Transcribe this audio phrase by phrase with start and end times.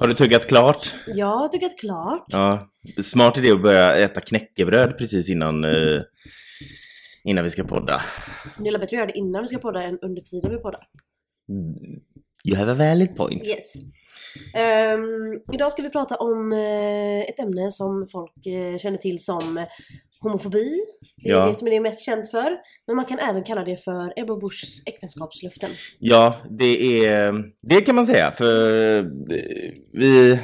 [0.00, 0.94] Har du tuggat klart?
[1.06, 2.24] Jag har tuggat klart.
[2.28, 2.70] Ja.
[3.02, 6.02] Smart idé att börja äta knäckebröd precis innan, eh,
[7.24, 8.02] innan vi ska podda.
[8.58, 10.86] Det är bättre att göra det innan vi ska podda än under tiden vi poddar.
[12.44, 13.46] You have a valid point.
[13.46, 13.74] Yes.
[14.54, 15.00] Ehm,
[15.52, 19.66] idag ska vi prata om eh, ett ämne som folk eh, känner till som
[20.20, 20.80] homofobi.
[21.22, 21.46] Det är Ja.
[21.46, 22.56] det som är det mest känt för.
[22.86, 25.70] Men man kan även kalla det för Ebba Buschs äktenskapslöften.
[25.98, 27.34] Ja, det är...
[27.62, 29.04] Det kan man säga, för eh,
[29.92, 30.38] vi...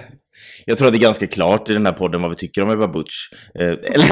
[0.64, 2.70] Jag tror att det är ganska klart i den här podden vad vi tycker om
[2.70, 3.14] Ebba Butch.
[3.54, 4.10] Eh, eller...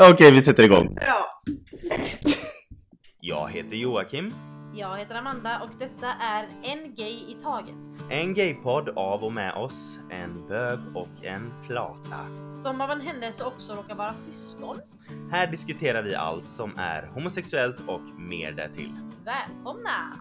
[0.10, 0.96] Okej, vi sätter igång.
[1.00, 1.42] Ja.
[3.20, 4.34] Jag heter Joakim.
[4.74, 8.10] Jag heter Amanda och detta är En Gay i Taget.
[8.10, 12.26] En gaypodd av och med oss, en bög och en flata.
[12.56, 14.76] Som av en händelse också råkar vara syskon.
[15.30, 18.92] Här diskuterar vi allt som är homosexuellt och mer därtill.
[19.24, 20.14] Välkomna!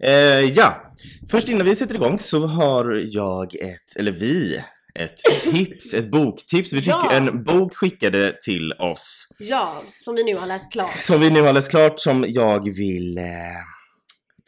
[0.00, 0.82] Eh, ja,
[1.30, 4.64] först innan vi sätter igång så har jag ett, eller vi,
[4.96, 6.72] ett tips, ett boktips.
[6.72, 7.12] Vi fick Ja.
[7.12, 10.96] en bok skickade till oss ja, som vi nu har läst klart.
[10.98, 13.24] som vi nu har läst klart som jag vill eh,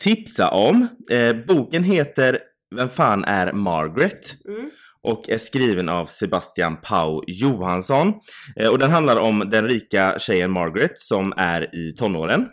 [0.03, 0.89] tipsa om.
[1.11, 2.39] Eh, boken heter
[2.77, 4.45] Vem fan är Margaret?
[4.49, 4.71] Mm.
[5.03, 8.13] och är skriven av Sebastian Pau Johansson.
[8.57, 12.47] Eh, och den handlar om den rika tjejen Margaret som är i tonåren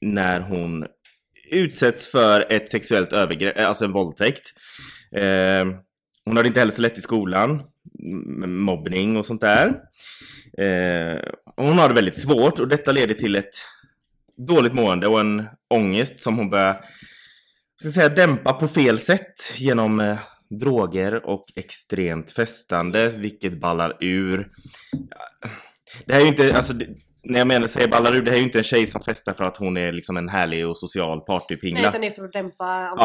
[0.00, 0.86] när hon
[1.50, 4.42] utsätts för ett sexuellt övergrepp, eh, alltså en våldtäkt.
[6.24, 7.62] Hon har det inte heller så lätt i skolan,
[8.46, 9.66] mobbning och sånt där.
[10.58, 11.20] Eh,
[11.56, 13.54] hon har det väldigt svårt och detta leder till ett
[14.48, 16.84] dåligt mående och en ångest som hon börjar
[17.80, 20.18] ska säga, dämpa på fel sätt genom eh,
[20.60, 24.48] droger och extremt festande, vilket ballar ur.
[26.06, 26.86] Det här är ju inte, alltså, det,
[27.24, 29.32] när jag menar säger ballar ur, det här är ju inte en tjej som festar
[29.32, 31.88] för att hon är liksom en härlig och social Nej, partypingla.
[31.88, 32.98] utan det är för att dämpa annat.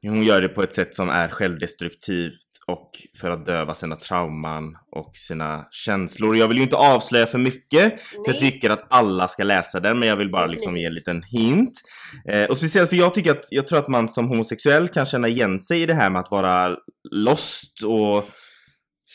[0.00, 2.90] Ja, hon gör det på ett sätt som är självdestruktivt och
[3.20, 6.36] för att döva sina trauman och sina känslor.
[6.36, 8.50] Jag vill ju inte avslöja för mycket, för jag Nej.
[8.50, 11.80] tycker att alla ska läsa den, men jag vill bara liksom ge en liten hint.
[12.28, 15.28] Eh, och speciellt för jag tycker att, jag tror att man som homosexuell kan känna
[15.28, 16.76] igen sig i det här med att vara
[17.10, 18.28] lost och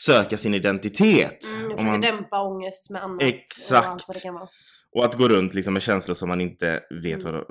[0.05, 1.43] söka sin identitet.
[1.43, 3.23] Mm, försöker man, dämpa ångest med annat.
[3.23, 4.05] Exakt.
[4.95, 7.33] Och att gå runt liksom med känslor som man inte vet Mm.
[7.35, 7.43] vad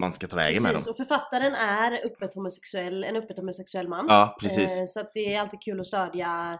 [0.00, 0.74] man ska ta vägen med dem.
[0.74, 4.06] Precis, och författaren är öppet homosexuell, en öppet homosexuell man.
[4.08, 4.78] Ja, precis.
[4.78, 6.58] Eh, så att det är alltid kul att stödja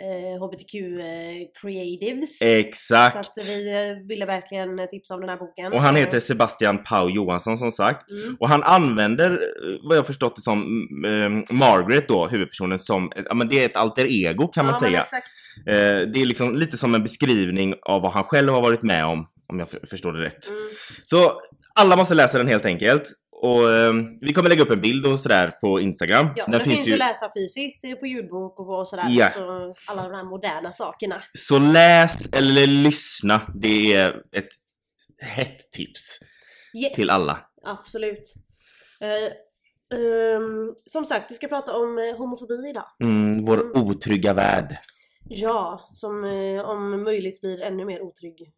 [0.00, 2.38] eh, HBTQ eh, creatives.
[2.38, 3.16] Så Exakt.
[3.16, 5.72] att vi eh, ville verkligen tipsa om den här boken.
[5.72, 8.12] Och han Eh, heter Sebastian Pau Johansson som sagt.
[8.12, 8.36] Mm.
[8.40, 10.58] Och han använder, eh, vad jag förstått det som,
[11.06, 14.80] eh, Margaret då, huvudpersonen, som, ja men det är ett alter ego kan man ja,
[14.80, 15.02] men säga.
[15.02, 15.26] Exakt.
[15.66, 19.04] Eh, det är liksom lite som en beskrivning av vad han själv har varit med
[19.04, 20.48] om, om jag förstår det rätt.
[20.48, 20.62] Mm.
[21.04, 21.32] Så
[21.74, 23.02] alla måste läsa den helt enkelt.
[23.32, 26.26] Och eh, vi kommer lägga upp en bild och sådär på Instagram.
[26.36, 29.06] Ja, den den finns ju att läsa fysiskt på ljudbok och, sådär.
[29.08, 29.30] Ja.
[29.30, 31.16] Så alla de här moderna sakerna.
[31.38, 34.48] Så läs eller lyssna, det är ett
[35.22, 36.18] hett tips
[36.74, 36.92] Yes.
[36.92, 37.38] till alla.
[37.64, 38.34] Absolut.
[39.00, 39.08] Eh,
[39.98, 42.84] ehm, som sagt, vi ska prata om eh, homofobi idag.
[43.02, 44.76] Mm, vår otrygga värld.
[45.32, 48.52] Ja, som eh, om möjligt blir ännu mer otrygg.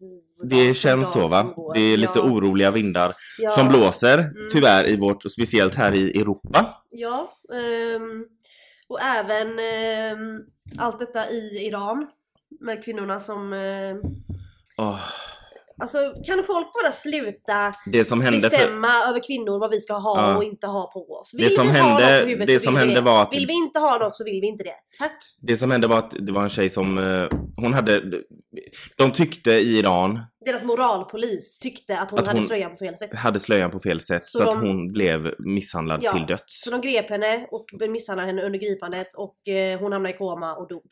[0.45, 1.55] Det känns så va?
[1.75, 2.23] Det är lite ja.
[2.23, 3.51] oroliga vindar ja.
[3.51, 4.33] som blåser, Mm.
[4.53, 6.83] tyvärr, i vårt, speciellt här i Europa.
[6.91, 8.25] Ja, ehm,
[8.89, 10.41] och även ehm,
[10.79, 12.07] allt detta i Iran
[12.61, 13.53] med kvinnorna som...
[13.53, 14.01] ehm,
[14.79, 15.01] Åh,
[15.83, 18.51] alltså kan folk bara sluta det hände för...
[18.51, 20.37] bestämma över kvinnor vad vi ska ha Ja.
[20.37, 21.31] och inte ha på oss?
[21.33, 23.01] Det Vill som vi ha hände- något på huvudet det så som vill vi det.
[23.01, 24.75] var att- Vill vi inte ha något så vill vi inte det.
[24.99, 25.19] Tack!
[25.41, 28.03] Det som hände var att det var en tjej som, eh, hon hade,
[28.97, 32.97] de tyckte i Iran, Deras moralpolis tyckte att hon Att hade hon- slöjan på fel
[32.97, 33.15] sätt.
[33.15, 36.43] hade slöjan på fel sätt så, Så att de- hon blev misshandlad Ja, till döds.
[36.65, 40.55] Så de grep henne och misshandlade henne under gripandet och eh, hon hamnade i koma
[40.55, 40.83] och dog.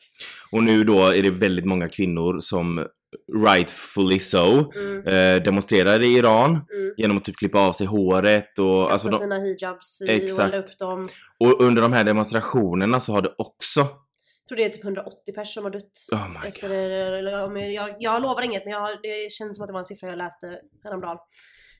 [0.51, 2.87] Och nu då är det väldigt många kvinnor som
[3.45, 5.07] rightfully so Mm.
[5.07, 6.93] eh, demonstrerar i Iran Mm.
[6.97, 10.53] genom att typ klippa av sig håret och Kasta alltså de, sina hijabs i Exakt.
[10.53, 11.09] och upp dem.
[11.39, 13.79] Och under de här demonstrationerna så har det också...
[13.79, 15.91] Jag tror det är typ 180 personer som har dött.
[16.11, 16.71] Oh my Efter God.
[16.77, 19.85] det, eller, jag, jag lovar inget men jag, det känns som att det var en
[19.85, 21.17] siffra jag läste häromdagen.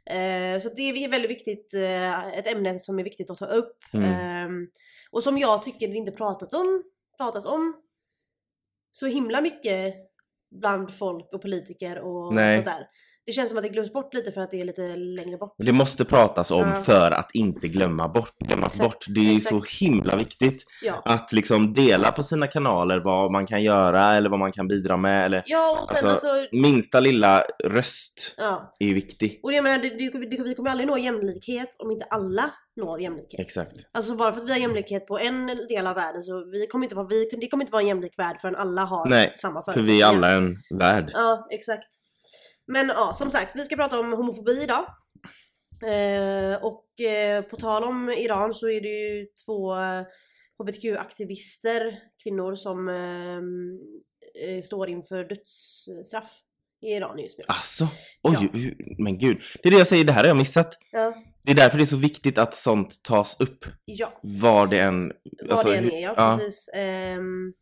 [0.06, 3.78] Eh, så det är väldigt viktigt, eh, ett ämne som är viktigt att ta upp.
[3.94, 4.06] Mm.
[4.06, 4.68] Eh,
[5.12, 6.84] och som jag tycker det inte pratat om,
[7.18, 7.74] pratas om
[8.92, 9.96] så himla mycket
[10.52, 12.56] bland folk och politiker och Nej.
[12.56, 12.88] sånt där.
[13.26, 15.56] Det känns som att det glöms bort lite för att det är lite längre bort.
[15.58, 16.76] Det måste pratas om Ja.
[16.76, 19.06] för att inte glömma bort, glömmas Exakt, bort.
[19.16, 19.50] Det är exakt.
[19.56, 21.02] så himla viktigt Ja.
[21.06, 24.98] att liksom dela på sina kanaler vad man kan göra eller vad man kan bidra
[24.98, 26.48] med eller Ja, och sen Alltså- alltså...
[26.56, 28.74] minsta lilla röst Ja.
[28.80, 29.40] är ju viktig.
[29.44, 32.52] Och jag menar, det, det, det, vi kommer aldrig nå jämlikhet om inte alla
[32.82, 33.40] når jämlikhet.
[33.40, 33.74] Exakt.
[33.92, 36.86] Alltså bara för att vi har jämlikhet på en del av världen så vi kommer
[36.86, 39.64] inte vara, vi, det kommer inte vara en jämlik värld förrän alla har Nej, samma
[39.64, 39.98] För förutsättningar.
[39.98, 41.10] vi är alla en värld.
[41.14, 41.88] Ja, exakt.
[42.72, 44.86] Men ja, som sagt, vi ska prata om homofobi idag.
[45.84, 50.02] Eh, och eh, på tal om Iran så är det ju två eh,
[50.60, 53.38] hbtq-aktivister, kvinnor som eh,
[54.56, 56.32] eh, står inför dödsstraff
[56.82, 57.44] i Iran just nu.
[57.48, 57.88] Alltså,
[58.22, 58.72] oj, Ja.
[58.98, 59.42] men gud.
[59.64, 60.78] Det är det jag säger, det här har jag missat.
[60.92, 61.14] Ja,
[61.44, 63.66] Det är därför det är så viktigt att sånt tas upp.
[63.86, 64.20] ja.
[64.24, 65.12] Var det än...
[65.50, 66.38] alltså, det än är, ja, ja.
[66.38, 66.70] precis.
[66.74, 67.54] Ehm,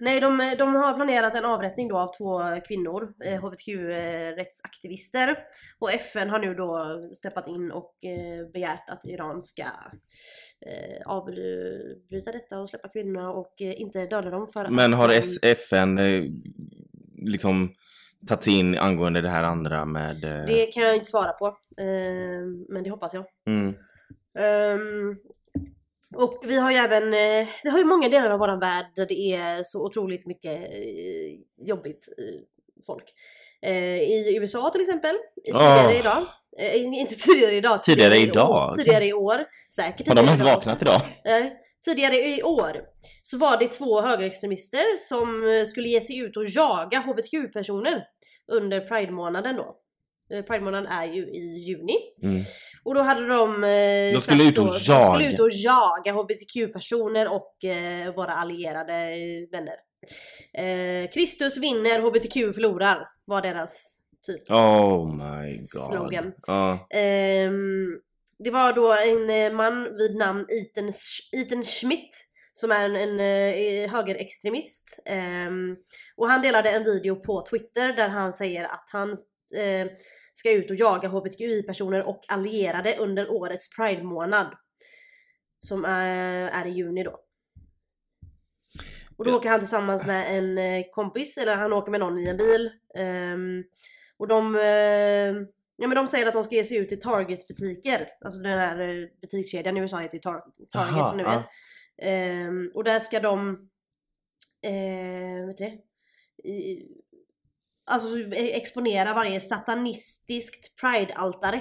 [0.00, 5.36] nej, de, de har planerat en avrättning då av två kvinnor, eh, hbtq-rättsaktivister.
[5.78, 9.62] Och FN har nu då steppat in och eh, begärt att Iran ska
[10.66, 15.38] eh, avbryta detta och släppa kvinnorna och eh, inte döda dem för Men har S-
[15.42, 16.24] FN eh,
[17.16, 17.74] liksom
[18.28, 20.24] tagit in angående det här andra med...
[20.24, 21.46] eh, Det kan jag inte svara på,
[21.80, 23.24] ehm, men det hoppas jag.
[23.46, 23.74] Mm.
[24.38, 25.16] Ehm,
[26.16, 29.06] och vi har ju även, eh, vi har ju många delar av våran värld där
[29.06, 32.08] det är så otroligt mycket eh, jobbigt
[32.86, 33.04] folk.
[33.62, 35.96] Eh, I USA till exempel, i- tidigare Åh.
[36.00, 36.22] idag.
[36.74, 39.44] Inte tidigare idag, Tidigare i idag, År, tidigare i år.
[39.74, 41.00] Säkert Har de tidigare ens vaknat idag?
[41.84, 42.80] Tidigare i år
[43.22, 48.02] så var det två högerextremister som skulle ge sig ut och jaga hbtq-personer
[48.52, 49.76] under Pride-månaden då.
[50.32, 51.96] Eh, Pride-månaden är ju i juni.
[52.22, 52.42] Mm.
[52.84, 53.64] Och då hade de...
[53.64, 55.12] Eh, De skulle ut och då, De jaga.
[55.12, 59.74] skulle ut och jaga hbtq-personer och eh, våra allierade eh, vänner.
[60.58, 65.58] Eh, Kristus vinner, hbtq förlorar var deras typ Oh my god.
[65.92, 66.32] slogan.
[66.46, 66.86] Ja.
[66.90, 67.86] Ehm,
[68.44, 72.08] det var då en eh, man vid namn Sch- Ethan Schmidt
[72.52, 74.98] som är en, en eh, högerextremist.
[75.06, 75.76] Ehm,
[76.16, 79.16] och han delade en video på Twitter där han säger att han
[79.56, 79.86] eh,
[80.34, 84.46] ska ut och jaga hbtqi-personer och allierade under årets Pride-månad.
[85.60, 87.20] Som är, är i juni då.
[89.16, 89.36] Och då Ja.
[89.36, 92.70] åker han tillsammans med en eh, kompis, eller han åker med någon i en bil.
[92.94, 93.64] Ehm,
[94.16, 94.62] och de, eh,
[95.76, 98.08] ja, men de säger att de ska ge sig ut i Target-butiker.
[98.24, 100.42] Alltså den här eh, butikskedjan i USA heter Tar-
[100.72, 101.30] Target Aha, som ni ja.
[101.30, 101.46] vet.
[102.02, 103.68] Ehm, och där ska de,
[104.62, 105.78] eh, vet du det?
[106.48, 106.86] I,
[107.86, 111.60] alltså eh, exponera varje satanistiskt pride-altare.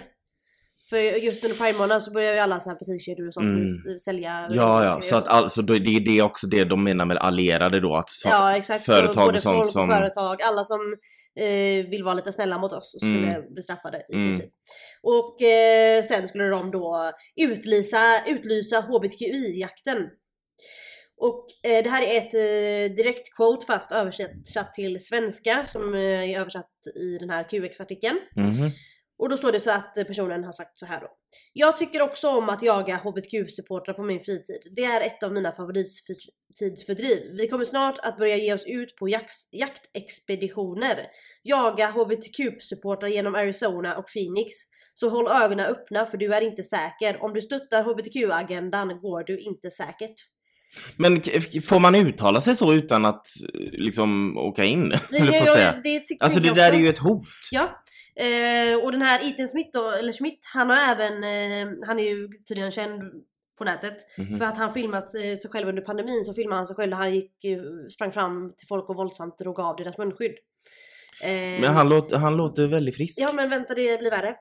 [0.89, 3.45] För just under Pride-månaden så börjar ju alla så här butikskedjor och sånt
[3.85, 3.99] Mm.
[3.99, 7.79] sälja Ja, ja, så att alltså, det är det också det de menar med allierade
[7.79, 8.85] då, att så, ja, exakt.
[8.85, 9.89] Företag både och sånt folk som...
[9.89, 10.79] och företag, alla som
[11.39, 14.29] eh, vill vara lite snälla mot oss skulle bli straffade i Mm.
[14.29, 14.51] princip.
[15.03, 20.07] Och eh, sen skulle de då utlysa, utlysa HBTQI-jakten.
[21.27, 25.99] Och eh, det här är ett eh, direkt quote fast översatt till svenska som eh,
[26.01, 28.19] är översatt i den här QX-artikeln.
[28.35, 28.71] Mhm.
[29.17, 31.07] Och då står det så att personen har sagt så här då.
[31.53, 34.61] Jag tycker också om att jaga HBTQ-supportrar på min fritid.
[34.75, 37.19] Det är ett av mina favorittidsfördriv.
[37.37, 41.07] Vi kommer snart att börja ge oss ut på jakt- jaktexpeditioner.
[41.43, 44.53] Jaga HBTQ-supportrar genom Arizona och Phoenix.
[44.93, 47.23] Så håll ögonen öppna för du är inte säker.
[47.23, 50.32] Om du stöttar HBTQ-agendan går du inte säkert.
[50.95, 51.21] Men
[51.63, 53.27] får man uttala sig så utan att
[53.71, 54.89] liksom åka in?
[54.89, 55.79] Det, höll jag att säga.
[55.83, 56.79] det tycker Alltså det jag där är också.
[56.79, 57.25] ju ett hot.
[57.51, 57.63] Ja,
[58.15, 62.03] eh, och den här Ethan Smith då, eller Schmidt, han har även, eh, han är
[62.03, 63.01] ju tydligen känd
[63.57, 64.38] på nätet Mhm.
[64.38, 66.98] för att han filmat eh, sig själv under pandemin så filmade han sig själv när
[66.98, 67.59] han gick, eh,
[67.93, 70.36] sprang fram till folk och våldsamt drog av deras munskydd.
[71.62, 73.19] Men han, låter, han låter väldigt frisk.
[73.21, 74.36] Ja men vänta det blir värre.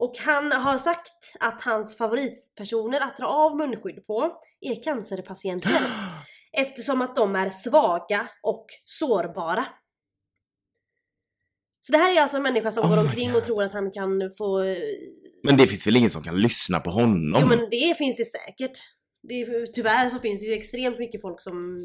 [0.00, 5.70] Och han har sagt att hans favoritpersoner att dra av munskydd på är cancerpatienter.
[6.52, 9.66] eftersom att de är svaga och sårbara.
[11.80, 13.90] Så det här är alltså en människa som Oh går omkring och tror att han
[13.90, 14.62] kan få...
[14.62, 14.76] eh,
[15.42, 17.40] Men det finns väl ingen som kan lyssna på honom?
[17.42, 18.78] Jo men det finns det säkert.
[19.28, 21.78] Det är, tyvärr så finns det ju extremt mycket folk som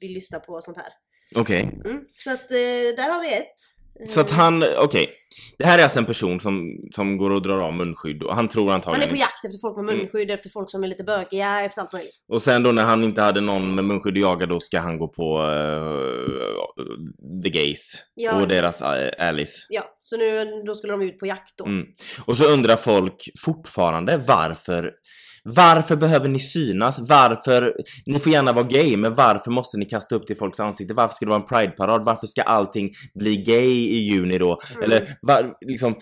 [0.00, 0.92] vill lyssna på sånt här.
[1.34, 1.80] Okej.
[1.84, 2.04] Mm.
[2.12, 3.81] Så att eh, där har vi ett.
[4.06, 5.10] Så att Eh, han, okej.
[5.58, 8.48] Det här är alltså en person som, som går och drar av munskydd och han
[8.48, 9.08] tror han antagligen...
[9.08, 9.98] är på jakt efter folk med Mm.
[9.98, 12.14] munskydd, efter folk som är lite bögiga, efter allt möjligt.
[12.28, 14.98] Och sen då när han inte hade någon med munskydd att jaga då ska han
[14.98, 18.40] gå på eh, The Gays Ja.
[18.40, 18.88] och deras uh,
[19.28, 19.66] Alice.
[19.68, 21.64] Ja, så nu då skulle de ut på jakt då.
[21.64, 21.86] Mm.
[22.24, 24.92] Och så undrar folk fortfarande varför
[25.44, 27.08] Varför behöver ni synas?
[27.08, 27.74] Varför?
[28.06, 30.94] Ni får gärna vara gay, men varför måste ni kasta upp till folks ansikte?
[30.94, 32.04] Varför ska det vara en prideparad?
[32.04, 34.60] Varför ska allting bli gay i juni då?
[34.72, 34.82] Mm.
[34.84, 35.94] Eller var, liksom...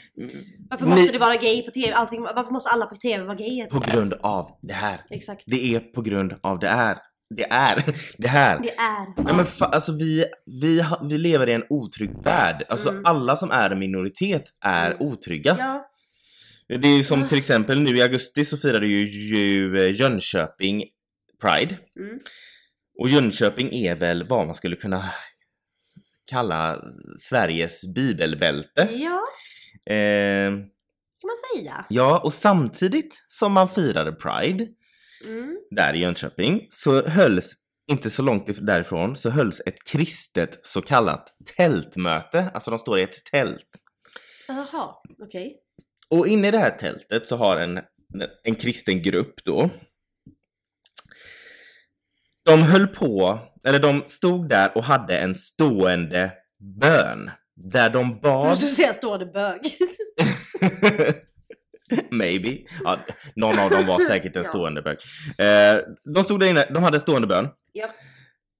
[0.70, 1.92] Varför ni- måste det vara gay på TV?
[1.92, 3.66] Allting, varför måste alla på TV vara gay?
[3.70, 5.00] På grund av det här.
[5.10, 5.42] Exakt.
[5.46, 6.96] Det är på grund av det är.
[7.36, 7.84] Det är.
[8.18, 8.58] Det här.
[8.62, 9.06] Det är.
[9.16, 10.24] Ja, men fa- alltså vi,
[10.60, 12.62] vi, vi lever i en otrygg värld.
[12.68, 13.02] Alltså Mm.
[13.06, 15.06] alla som är en minoritet är Mm.
[15.06, 15.56] otrygga.
[15.58, 15.86] Ja.
[16.78, 17.28] Det är ju som Ah.
[17.28, 20.84] till exempel nu i augusti så firade ju, ju eh, Jönköping
[21.40, 21.78] Pride.
[22.00, 22.18] Mm.
[22.98, 25.04] Och Jönköping är väl vad man skulle kunna
[26.30, 26.82] kalla
[27.18, 28.88] Sveriges bibelbälte.
[28.92, 29.20] Ja,
[29.94, 31.84] Eh, kan man säga.
[31.88, 34.66] ja, och samtidigt som man firade Pride
[35.26, 35.56] Mm.
[35.70, 37.52] där i Jönköping så hölls,
[37.90, 42.50] inte så långt if- därifrån, så hölls ett kristet så kallat tältmöte.
[42.54, 43.66] Alltså de står i ett tält.
[44.48, 45.56] Jaha, okej.
[46.10, 47.80] Och inne i det här tältet så har en,
[48.42, 49.70] en kristen grupp då.
[52.44, 56.32] De höll på, eller de stod där och hade en stående
[56.80, 57.30] bön.
[57.56, 58.48] Där de Du bad...
[58.48, 59.60] måste säga stående bög.
[62.10, 62.58] Maybe.
[62.84, 62.98] Ja,
[63.34, 64.98] någon av dem var säkert en stående bög.
[65.38, 65.78] Eh,
[66.14, 67.48] de stod där inne, de hade stående bön.
[67.72, 67.86] ja.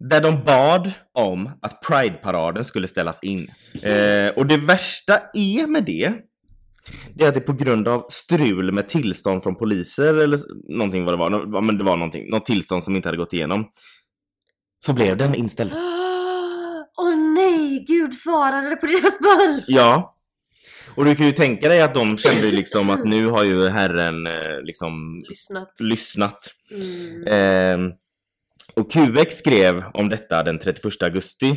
[0.09, 3.51] Där de bad om att Pride-paraden skulle ställas in.
[3.83, 6.13] Eh, och det värsta är med det,
[7.15, 10.39] det är att det är på grund av strul med tillstånd från poliser eller
[10.77, 13.71] någonting vad det var, men det var någonting, något tillstånd som inte hade gått igenom.
[14.79, 15.73] Så blev den inställd.
[16.97, 19.63] Åh nej, Gud svarade på deras bön!
[19.67, 20.17] Ja.
[20.95, 24.27] Och du kan ju tänka dig att de kände liksom att nu har ju Herren
[24.27, 25.75] eh, liksom Lyssnat.
[25.81, 26.55] lyssnat.
[26.71, 27.89] Mm.
[27.89, 27.95] Eh,
[28.75, 31.51] och QX skrev om detta den 31 augusti.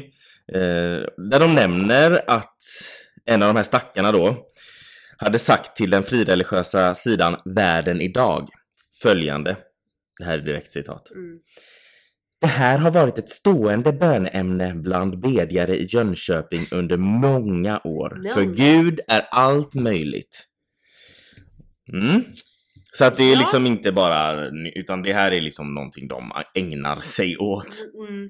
[0.53, 2.57] Eh, där de nämner att
[3.25, 4.47] en av de här stackarna då
[5.23, 8.49] hade sagt till den frireligiösa sidan Världen idag
[9.01, 9.55] följande.
[10.19, 11.11] Det här är direkt citat.
[11.11, 11.39] Mm.
[12.41, 18.15] Det här har varit ett stående böneämne bland bedjare i Jönköping under många år.
[18.15, 18.33] Många.
[18.33, 20.47] För Gud är allt möjligt.
[21.93, 22.23] Mm.
[22.95, 26.95] Så att det är liksom inte bara, utan det här är liksom någonting de ägnar
[26.95, 27.67] sig åt.
[28.09, 28.29] Mm.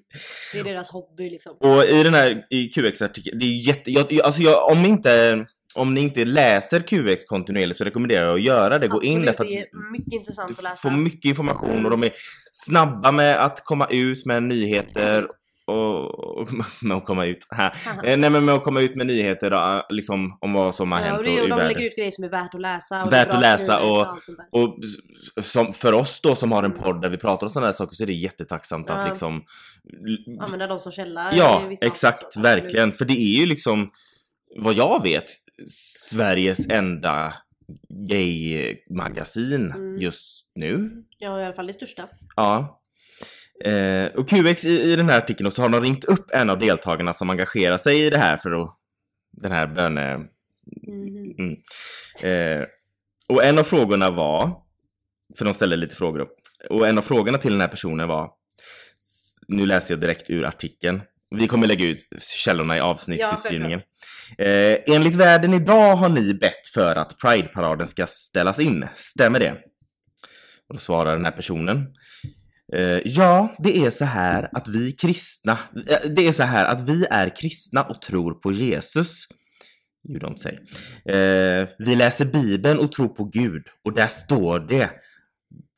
[0.54, 1.58] Det är deras hobby liksom.
[1.60, 5.94] Och i den här i QX-artikeln, det är jätte, jag- alltså jag, om inte, om
[5.94, 8.88] ni inte läser QX kontinuerligt så rekommenderar jag att göra det.
[8.88, 10.76] Gå in Absolut, där för att det är mycket intressant att läsa.
[10.90, 12.12] får mycket information och de är
[12.52, 15.28] snabba med att komma ut med nyheter
[15.68, 16.50] och, och
[16.82, 17.74] med att komma ut här.
[18.04, 21.00] Eh, Nej men med att komma ut med nyheter då, liksom om vad som har
[21.00, 21.68] Ja, hänt och och, det, i och de världen.
[21.74, 23.04] lägger ut grejer som är värt att läsa.
[23.06, 24.08] Och Värt att läsa och-.
[24.52, 24.78] Och
[25.40, 27.74] s- som för oss då som har en podd där vi pratar om sådana här
[27.74, 29.10] saker så är det jättetacksamt att Ja.
[29.10, 29.44] liksom
[30.42, 31.32] Använda dem som källa.
[31.36, 32.92] Ja, exakt, verkligen.
[32.92, 33.90] För det är ju liksom,
[34.60, 35.24] vad jag vet,
[35.68, 37.34] Sveriges enda
[37.90, 39.98] gay-magasin Mm.
[39.98, 40.90] just nu.
[41.18, 42.08] Ja, i alla fall det största.
[42.36, 42.82] Ja.
[43.66, 46.60] Eh, och QX i, i den här artikeln så har de ringt upp en av
[46.60, 48.70] deltagarna som engagerar sig i det här för att
[49.32, 50.18] den här böne...
[50.18, 51.52] Mhm.
[52.24, 52.66] Eh,
[53.28, 54.52] och en av frågorna var,
[55.38, 56.34] för de ställde lite frågor upp,
[56.70, 58.32] och en av frågorna till den här personen var,
[59.48, 61.02] nu läser jag direkt ur artikeln,
[61.34, 63.82] vi kommer lägga ut källorna i avsnittsbeskrivningen.
[64.38, 69.52] eh, enligt världen idag har ni bett för att Pride-paraden ska ställas in, stämmer det?
[70.70, 71.88] Och då svarar den här personen,
[72.74, 76.82] Eh, ja, det är så här att vi kristna, eh, det är så här att
[76.82, 79.28] vi är kristna och tror på Jesus.
[80.10, 80.54] You don't say.
[81.16, 84.90] Eh, vi läser Bibeln och tror på Gud och där står det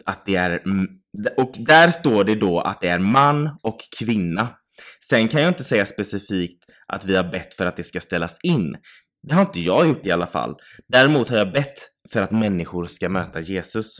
[0.05, 0.61] att det är,
[1.37, 4.47] och där står det då att det är man och kvinna.
[5.09, 8.39] Sen kan jag inte säga specifikt att vi har bett för att det ska ställas
[8.43, 8.77] in.
[9.27, 10.55] Det har inte jag gjort i alla fall.
[10.87, 13.97] Däremot har jag bett för att människor ska möta Jesus.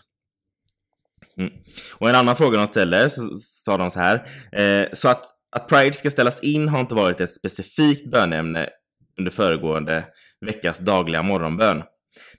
[1.38, 1.53] Mm.
[1.98, 4.27] Och en annan fråga de ställde så sa de så här.
[4.51, 8.70] Eh, så att, att Pride ska ställas in har inte varit ett specifikt bönämne
[9.20, 10.05] under föregående
[10.46, 11.84] veckas dagliga morgonbön.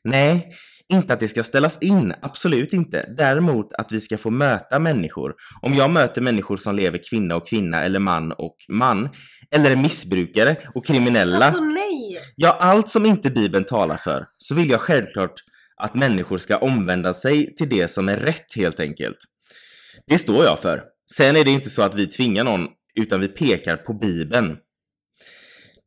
[0.05, 0.53] Nej,
[0.93, 3.15] inte att det ska ställas in, absolut inte.
[3.17, 5.35] Däremot att vi ska få möta människor.
[5.63, 9.09] Om jag möter människor som lever kvinna och kvinna eller man och man,
[9.51, 12.19] eller är missbrukare och kriminella, Alltså nej!
[12.37, 15.35] ja allt som inte Bibeln talar för, så vill jag självklart
[15.77, 19.19] att människor ska omvända sig till det som är rätt helt enkelt.
[20.07, 20.83] Det står jag för.
[21.17, 22.67] Sen är det inte så att vi tvingar någon,
[23.01, 24.57] utan vi pekar på Bibeln.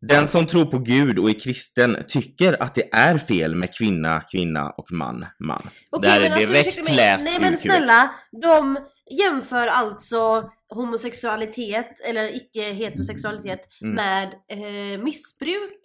[0.01, 4.21] Den som tror på Gud och är kristen tycker att det är fel med kvinna,
[4.31, 5.69] kvinna och man, man.
[5.89, 6.95] Okej, det här är alltså, direkt mig.
[6.95, 8.77] läst Nej men snälla, de
[9.11, 13.95] jämför alltså homosexualitet eller icke heterosexualitet Mm.
[13.95, 15.81] med eh, missbruk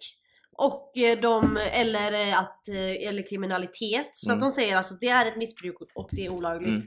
[0.57, 4.09] Och eh, de, eller eh, att, eh, eller kriminalitet.
[4.11, 4.37] Så Mm.
[4.37, 6.85] att de säger alltså att det är ett missbruk och det är olagligt.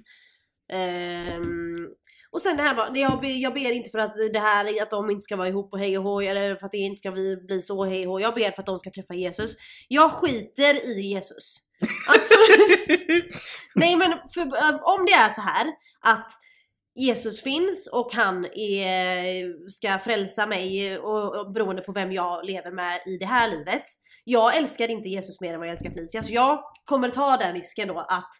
[0.73, 1.88] Ehm,
[2.32, 4.90] och sen det här bara, jag, ber, jag ber inte för att det här, att
[4.90, 7.11] de inte ska vara ihop och hej och hoj eller för att det inte ska
[7.11, 8.23] bli, bli så hej och hoj.
[8.23, 9.56] Jag ber för att de ska träffa Jesus.
[9.88, 11.58] Jag skiter i Jesus.
[12.08, 12.35] Alltså,
[13.75, 14.42] nej men för,
[14.99, 15.66] om det är så här
[16.00, 16.32] att
[16.94, 22.70] Jesus finns och han är, ska frälsa mig och, och beroende på vem jag lever
[22.70, 23.82] med i det här livet.
[24.25, 27.54] Jag älskar inte Jesus mer än vad jag älskar Felicia så jag kommer ta den
[27.54, 28.30] risken då att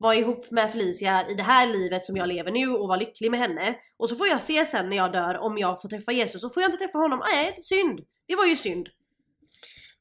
[0.00, 3.30] vara ihop med Felicia i det här livet som jag lever nu och vara lycklig
[3.30, 3.74] med henne.
[3.98, 6.54] Och så får jag se sen när jag dör om jag får träffa Jesus och
[6.54, 8.00] får jag inte träffa honom, nej synd.
[8.28, 8.88] Det var ju synd.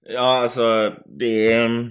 [0.09, 1.89] Ja, alltså det är...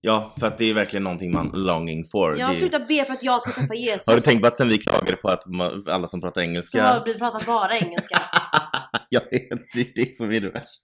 [0.00, 2.38] Ja, för att det är verkligen någonting man longing for.
[2.38, 4.06] Jag har slutat be för att jag ska träffa Jesus.
[4.06, 5.44] Har du tänkt på att sen vi klagade på att
[5.88, 7.02] alla som pratar engelska...
[7.06, 8.18] vi pratat bara engelska.
[9.08, 10.82] jag vet, det är det som är det värsta.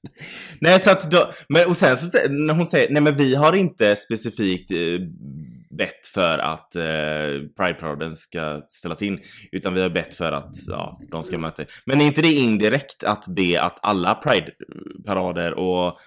[0.61, 3.52] Nej, så att då, men och sen så när hon säger, nej men vi har
[3.52, 4.78] inte specifikt eh,
[5.79, 6.83] bett för att eh,
[7.57, 9.21] Pride-paraden ska ställas in,
[9.53, 11.65] utan vi har bett för att, ja, de ska möta.
[11.85, 15.99] Men är inte det indirekt att be att alla Pride-parader och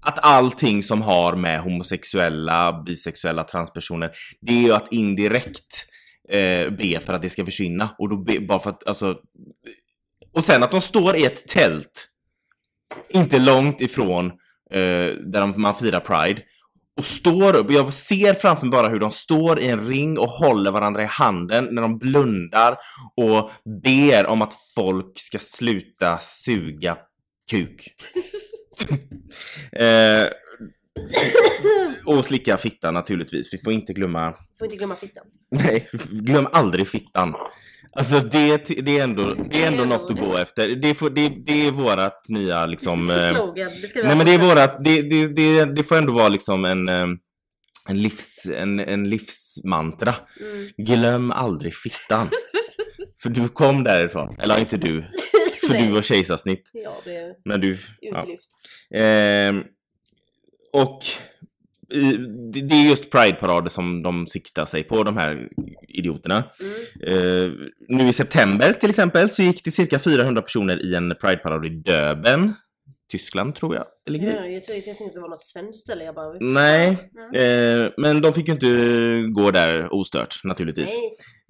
[0.00, 5.86] att allting som har med homosexuella, bisexuella, transpersoner, det är ju att indirekt
[6.28, 7.94] eh, be för att det ska försvinna.
[7.98, 9.18] Och då be, bara för att, alltså...
[10.32, 12.08] Och sen att de står i ett tält,
[13.08, 14.26] inte långt ifrån
[14.70, 16.42] eh, där man firar Pride,
[16.96, 20.28] och står upp, jag ser framför mig bara hur de står i en ring och
[20.28, 22.76] håller varandra i handen när de blundar
[23.16, 23.50] och
[23.82, 26.96] ber om att folk ska sluta suga
[27.50, 27.88] kuk.
[29.72, 30.26] eh,
[32.06, 33.54] och slicka fitta naturligtvis.
[33.54, 35.24] Vi får inte glömma Får inte glömma fittan.
[35.50, 37.34] Nej, glöm aldrig fittan.
[37.92, 40.68] Alltså det, det är ändå, det är ändå något att gå efter.
[40.68, 43.10] Det, får, det, det är vårat nya liksom...
[43.10, 43.68] eh, Slogan.
[43.94, 46.88] Vi nej men det är vårat, det, det, det, det får ändå vara liksom en,
[46.88, 47.06] eh,
[47.88, 50.14] en, livs, en, en livsmantra.
[50.40, 50.68] Mm.
[50.76, 52.28] Glöm aldrig fittan.
[53.22, 54.36] För du kom därifrån.
[54.38, 55.04] Eller inte du.
[55.66, 56.70] För du var kejsarsnitt.
[56.72, 57.78] Ja, det är Men du...
[58.00, 58.22] Ja.
[58.22, 58.48] utlyft.
[60.76, 61.04] Och
[62.52, 65.48] det är just Pride-parader som de siktar sig på, de här
[65.88, 66.44] idioterna.
[66.60, 66.74] Mm.
[67.02, 67.52] Eh,
[67.88, 71.68] nu i september till exempel så gick det cirka 400 personer i en Pride-parad i
[71.68, 72.54] Döben.
[73.10, 74.18] Tyskland tror jag i.
[74.18, 76.04] Ja, jag, tror, jag tänkte att det var något svenskt ställe.
[76.04, 76.36] Jag bara...
[76.40, 77.84] Nej, Mm.
[77.84, 80.90] eh, men de fick ju inte gå där ostört naturligtvis.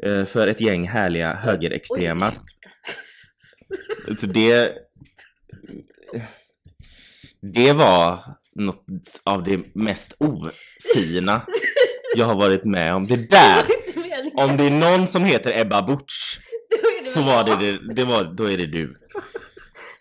[0.03, 2.33] Eh, för ett gäng härliga högerextrema.
[4.21, 4.73] Så det...
[7.55, 8.19] Det var
[8.57, 8.85] något
[9.25, 11.43] av det mest ofina
[12.17, 13.05] jag har varit med om.
[13.07, 13.65] Det där!
[14.35, 16.39] Om det är någon som heter Ebba Butch
[17.15, 18.97] så var det, det, det var, då är det du.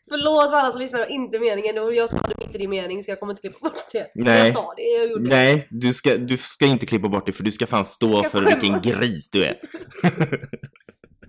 [0.10, 1.78] Förlåt för alla som lyssnar, det var inte meningen.
[1.78, 4.08] Och jag sa det mitt i din mening så jag kommer inte klippa bort det.
[4.16, 4.46] Nej.
[4.46, 5.36] Jag sa det, jag gjorde det.
[5.36, 8.30] Nej, du ska, du ska inte klippa bort det för du ska fan stå ska
[8.30, 9.60] för vilken gris du är.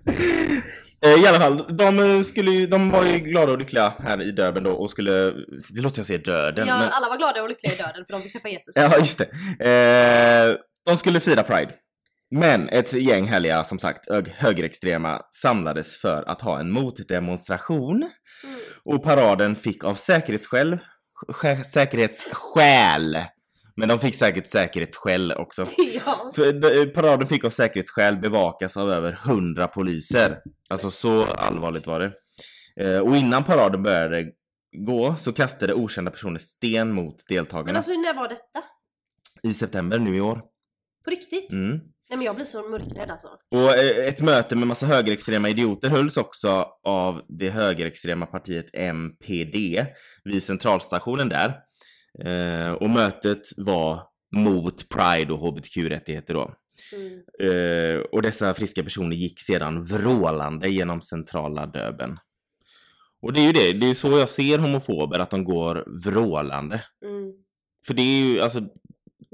[1.05, 4.21] Eh, I alla fall, de, eh, skulle, ju- de var ju glada och lyckliga här
[4.21, 5.11] i Döben då och skulle,
[5.69, 8.13] det låter jag säga döden, Ja, men Alla var glada och lyckliga i döden för
[8.13, 8.75] de fick träffa Jesus.
[8.75, 9.25] Ja, just det.
[10.51, 11.71] Eh, de skulle fira Pride.
[12.31, 17.95] Men ett gäng härliga, som sagt, hög- högerextrema samlades för att ha en motdemonstration.
[18.43, 18.59] Mm.
[18.85, 20.77] Och paraden fick av säkerhetsskäl,
[21.33, 23.17] skä- säkerhetsskäl,
[23.77, 25.63] men de fick säkert säkerhetsskäl också.
[26.05, 26.31] Ja.
[26.35, 30.39] För, de- paraden fick av säkerhetsskäl bevakas av över 100 poliser.
[30.69, 32.11] Alltså så allvarligt var det.
[32.83, 34.25] Eh, och innan paraden började
[34.77, 38.63] gå så kastade okända personer sten mot Men deltagarna alltså när var detta?
[39.43, 40.41] i september nu i år.
[41.05, 41.51] På riktigt?
[41.51, 41.79] Mm.
[42.09, 43.27] Nej men jag blir så mörkrädd alltså.
[43.51, 49.85] Och eh, ett möte med massa högerextrema idioter hölls också av det högerextrema partiet MPD
[50.23, 51.53] vid centralstationen där.
[52.25, 54.01] Eh, och mötet var
[54.35, 56.53] mot Pride och HBTQ-rättigheter då.
[56.93, 57.95] Mm.
[57.95, 62.17] Eh, och dessa friska personer gick sedan vrålande genom centrala Döben.
[63.21, 66.03] Och det är ju det, det är ju så jag ser homofober, att de går
[66.05, 66.81] vrålande.
[67.05, 67.33] Mm.
[67.87, 68.59] För det är ju, alltså,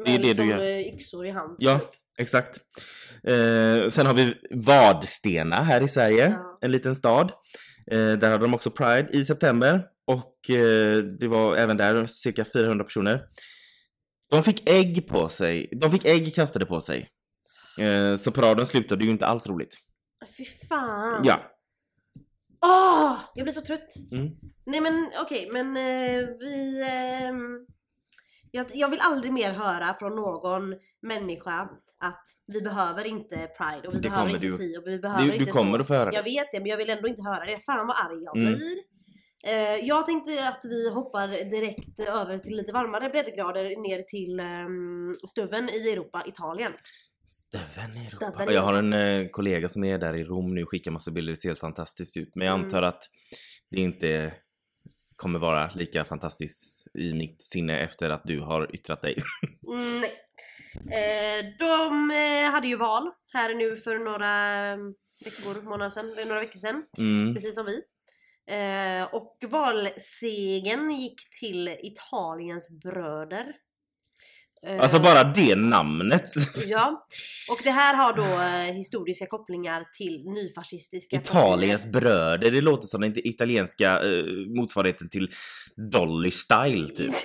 [0.05, 0.59] Det är det du liksom, gör.
[0.59, 1.55] eh, yxor i hand.
[1.59, 1.79] Ja.
[2.17, 2.59] exakt.
[3.23, 6.57] Eh, sen har vi Vadstena här i Sverge, Ja.
[6.61, 7.31] en liten stad.
[7.91, 9.83] Eh, där hade de också Pride i september.
[10.07, 13.25] Och eh, det var även där cirka 400 personer.
[14.29, 17.07] De fick ägg på sig, de fick ägg kastade på sig.
[17.81, 19.77] Eh, så paraden slutade ju inte alls roligt.
[20.37, 21.21] Fy fan.
[21.25, 21.39] Ja.
[22.65, 23.19] Åh!
[23.35, 23.93] jag blir så trött.
[24.11, 24.29] Mm.
[24.65, 26.81] Nej men okej, men eh, vi...
[26.89, 27.65] ehm,
[28.51, 33.93] jag, jag vill aldrig mer höra från någon människa att vi behöver inte Pride och
[33.93, 35.81] vi Det behöver inte du- si och vi behöver Du, inte du kommer så.
[35.81, 36.29] att få höra Jag det.
[36.31, 37.59] vet det, men jag vill ändå inte höra det.
[37.59, 38.53] Fan vad arg jag Mm.
[38.53, 38.77] blir.
[39.83, 45.69] Jag tänkte att vi hoppar direkt över till lite varmare breddgrader ner till ehm, stuven
[45.69, 46.71] i Europa, Italien.
[47.27, 48.51] Stöven i Europa.
[48.51, 51.11] i Jag har en eh, kollega som är där i Rom nu och skickar massa
[51.11, 51.33] bilder.
[51.33, 52.31] Det ser helt fantastiskt ut.
[52.35, 52.65] Men jag Mm.
[52.65, 53.03] antar att
[53.71, 54.33] det inte
[55.15, 59.15] kommer vara lika fantastiskt i mitt sinne efter att du har yttrat dig.
[59.67, 60.19] Mm, nej.
[60.75, 64.77] Eh, de eh, hade ju val här nu för några eh,
[65.25, 66.83] veckor, månader sedan, några veckor sedan.
[66.97, 67.33] Mm.
[67.33, 67.81] Precis som vi.
[68.51, 73.45] Eh, och valsegen gick till Italiens bröder.
[74.67, 76.29] Eh, Alltså bara det namnet.
[76.67, 77.07] Ja,
[77.49, 82.51] och det här har då eh, historiska kopplingar till nyfascistiska Italiens bröder.
[82.51, 84.25] Det låter som den italienska eh,
[84.57, 85.31] motsvarigheten till
[85.91, 87.13] Dolly Style typ.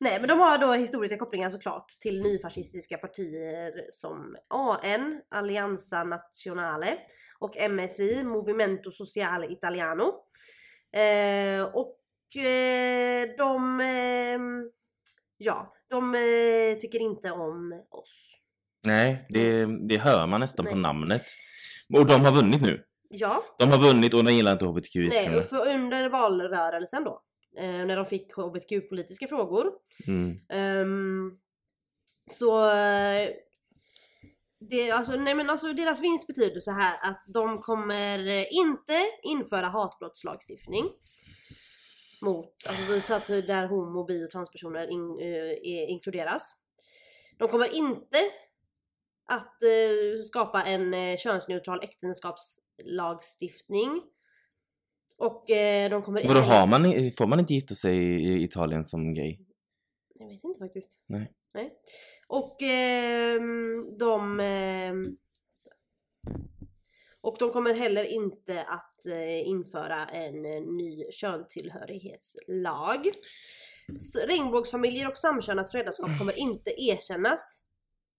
[0.00, 6.98] Nej men de har då historiska kopplingar såklart till nyfascistiska partier som AN, Alleanza Nazionale
[7.38, 10.14] och MSI, Movimento Sociale Italiano.
[10.96, 11.98] Eh, och
[12.42, 14.38] eh, de, eh,
[15.36, 18.34] ja, de eh, tycker inte om oss.
[18.86, 20.82] Nej, det, det hör man nästan på Nej.
[20.82, 21.22] namnet.
[21.94, 22.84] Och de har vunnit nu.
[23.10, 27.22] Ja, De har vunnit och de gillar inte hbtqi nej, för under valrörelsen då,
[27.58, 29.72] eh, när de fick hbtq-politiska frågor,
[30.06, 30.40] mm.
[30.48, 31.38] Ehm,
[32.30, 33.28] så eh,
[34.60, 38.18] det, alltså, nej men alltså deras vinst betyder så här att de kommer
[38.52, 40.90] inte införa hatbrottslagstiftning.
[42.22, 46.54] Mot, alltså så att där homo, bi och transpersoner in, eh, inkluderas.
[47.38, 48.18] De kommer inte
[49.28, 54.02] att eh, skapa en eh, könsneutral äktenskapslagstiftning.
[55.18, 56.82] Och eh, de kommer Vadå, har man,
[57.18, 59.38] får man inte gifta sig i Italien som gay?
[60.14, 61.00] Jag vet inte faktiskt.
[61.06, 61.32] Nej.
[61.54, 61.72] Nej.
[62.28, 64.40] Och ehm, de...
[64.40, 65.16] ehm,
[67.20, 73.10] och de kommer heller inte att eh, införa en eh, ny köntillhörighetslag.
[74.26, 77.64] Regnbågsfamiljer och samkönat föräldraskap kommer inte erkännas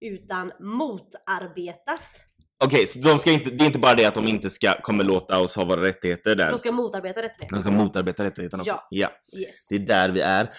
[0.00, 2.29] utan motarbetas.
[2.64, 5.04] Okej, så de ska inte, det är inte bara det att de inte ska, kommer
[5.04, 6.50] låta oss ha våra rättigheter där.
[6.50, 7.54] De ska motarbeta rättigheter.
[7.54, 8.70] De ska motarbeta rättigheterna också.
[8.90, 9.10] Ja.
[9.32, 9.38] ja.
[9.40, 9.68] Yes.
[9.68, 10.50] Det är där vi är.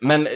[0.00, 0.32] Men eh,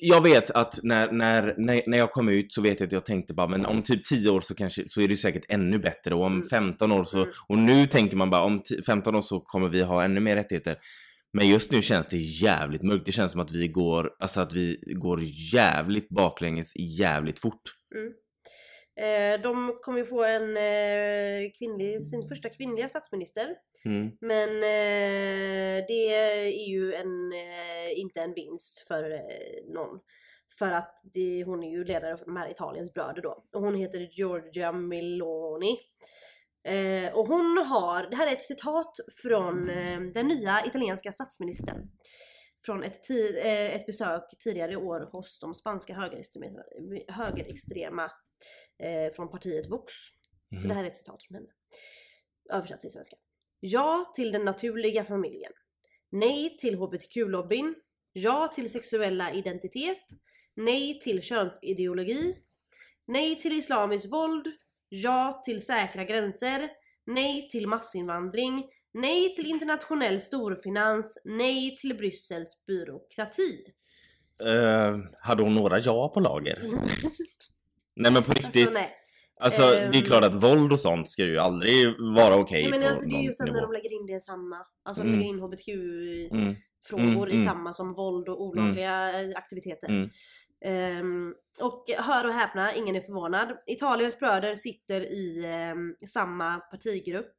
[0.00, 1.54] jag vet att när, när,
[1.86, 4.30] när, jag kom ut så vet jag att jag tänkte bara men om typ 10
[4.30, 6.48] år så kanske så är det säkert ännu bättre och om Mm.
[6.48, 7.30] 15 år så Mm.
[7.48, 10.36] och nu tänker man bara om 10 15 år så kommer vi ha ännu mer
[10.36, 10.76] rättigheter.
[11.32, 13.06] Men just nu känns det jävligt mörkt.
[13.06, 15.20] Det känns som att vi går, alltså att vi går
[15.54, 17.62] jävligt baklänges jävligt fort.
[17.94, 18.27] Eh,
[19.42, 23.54] de kommer ju få en eh, kvinnlig, sin första kvinnliga statsminister.
[23.84, 24.10] Mm.
[24.20, 30.00] Men eh, det är ju en, eh, inte en vinst för eh, någon.
[30.58, 33.44] För att det, hon är ju ledare för de här Italiens bröder då.
[33.52, 35.78] Och hon heter Giorgia Meloni.
[36.68, 41.88] Eh, och hon har, det här är ett citat från eh, den nya italienska statsministern.
[42.64, 46.62] Från ett, ti- eh, ett besök tidigare i år hos de spanska högerextrema,
[47.08, 48.10] högerextrema
[48.82, 49.92] eh, från partiet Vox.
[50.50, 50.68] Så Mhm.
[50.68, 51.48] det här är ett citat från henne.
[52.52, 53.16] Översatt till svenska.
[53.60, 55.52] Ja till den naturliga familjen.
[56.10, 57.74] Nej till hbtq-lobbyn.
[58.12, 60.04] Ja till sexuella identitet.
[60.56, 62.36] Nej till könsideologi.
[63.06, 64.46] Nej till islamiskt våld.
[64.88, 66.68] Ja till säkra gränser.
[67.06, 68.64] Nej till massinvandring.
[68.92, 71.18] Nej till internationell storfinans.
[71.24, 73.64] Nej till Bryssels byråkrati.
[74.44, 76.62] Eh, hade hon några ja på lager?
[77.98, 78.66] Nej men på riktigt.
[78.68, 78.90] Alltså nej.
[79.40, 79.92] Alltså Ehm.
[79.92, 83.06] det är klart att våld och sånt ska ju aldrig vara okej Nej men alltså,
[83.08, 84.56] det är just att när de lägger in det i samma.
[84.84, 85.12] Alltså Mm.
[85.12, 85.68] de lägger in hbtq
[86.32, 86.54] Mm,
[86.92, 87.44] Mm, i mm.
[87.44, 89.88] samma som våld och olagliga eh, aktiviteter.
[89.88, 90.08] mm.
[90.64, 93.48] Ehm, och hör och häpna, ingen är förvånad.
[93.66, 97.32] Italiens bröder sitter i ehm, samma partigrupp.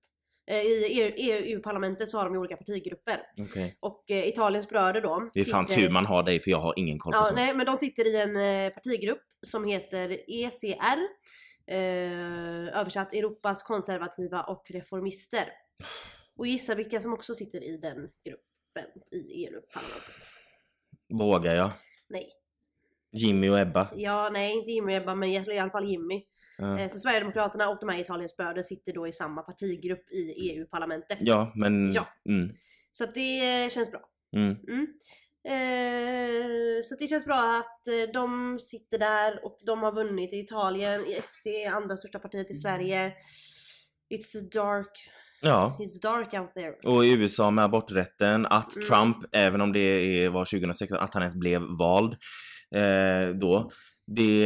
[0.49, 3.21] Eh, I EU- EU-parlamentet så har de ju olika partigrupper.
[3.39, 3.77] Okej.
[3.79, 5.29] Och eh, Italiens bröder då.
[5.33, 7.25] Det är fan sitter- tur man har dig för jag har ingen koll på Ja,
[7.25, 7.35] sånt.
[7.35, 10.99] nej, men de sitter i en eh, partigrupp som heter ECR.
[12.73, 15.45] Översatt Europas konservativa och reformister.
[16.37, 20.15] Och gissa vilka som också sitter i den gruppen i EU-parlamentet.
[21.09, 21.71] Vågar jag?
[22.09, 22.29] Nej.
[23.11, 23.87] Jimmy och Ebba?
[23.95, 26.23] Ja, nej inte Jimmy och Ebba men i alla fall Jimmy.
[26.59, 31.17] Eh, så Sverigedemokraterna och de här Italiens bröder sitter då i samma partigrupp i EU-parlamentet.
[31.21, 31.93] ja men...
[31.93, 32.07] Ja.
[32.29, 32.49] Mm,
[32.91, 34.01] Så att det känns bra.
[34.35, 34.55] mm.
[34.67, 34.87] Mm.
[35.47, 40.39] Eh, så det känns bra att eh, de sitter där och de har vunnit i
[40.39, 43.13] Italien, SD, andra största partiet i Sverige.
[44.13, 45.09] It's dark,
[45.41, 45.77] Ja.
[45.79, 46.73] it's dark out there.
[46.95, 48.87] Och i USA med aborträtten, att Mm.
[48.87, 52.13] Trump, även om det är- var 2016, att han ens blev vald
[52.75, 53.71] eh, då.
[54.07, 54.45] Det,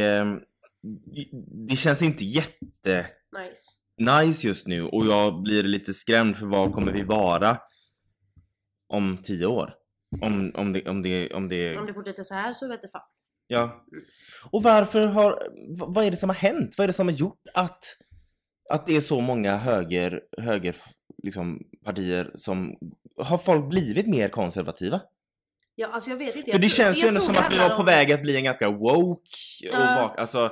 [1.68, 3.06] det känns inte jätte...
[3.38, 4.26] Nice.
[4.26, 7.58] nice just nu och jag blir lite skrämd för vad kommer vi vara
[8.88, 9.74] om tio år?
[10.22, 12.90] Om, om det, om det, om det, Om det fortsätter så här så vet jag
[12.90, 13.02] fan.
[13.46, 13.84] ja.
[14.50, 15.42] Och varför har,
[15.76, 16.74] vad är det som har hänt?
[16.78, 17.78] Vad är det som har gjort att,
[18.70, 20.76] att det är så många höger, höger,
[21.22, 22.74] liksom, partier som,
[23.16, 25.00] har folk blivit mer konservativa?
[25.74, 26.50] Ja, alltså jag vet inte.
[26.52, 28.36] För det tror- känns ju ändå som att vi var på om- väg att bli
[28.36, 29.20] en ganska woke
[29.68, 29.96] och Ja.
[30.02, 30.44] vak, alltså,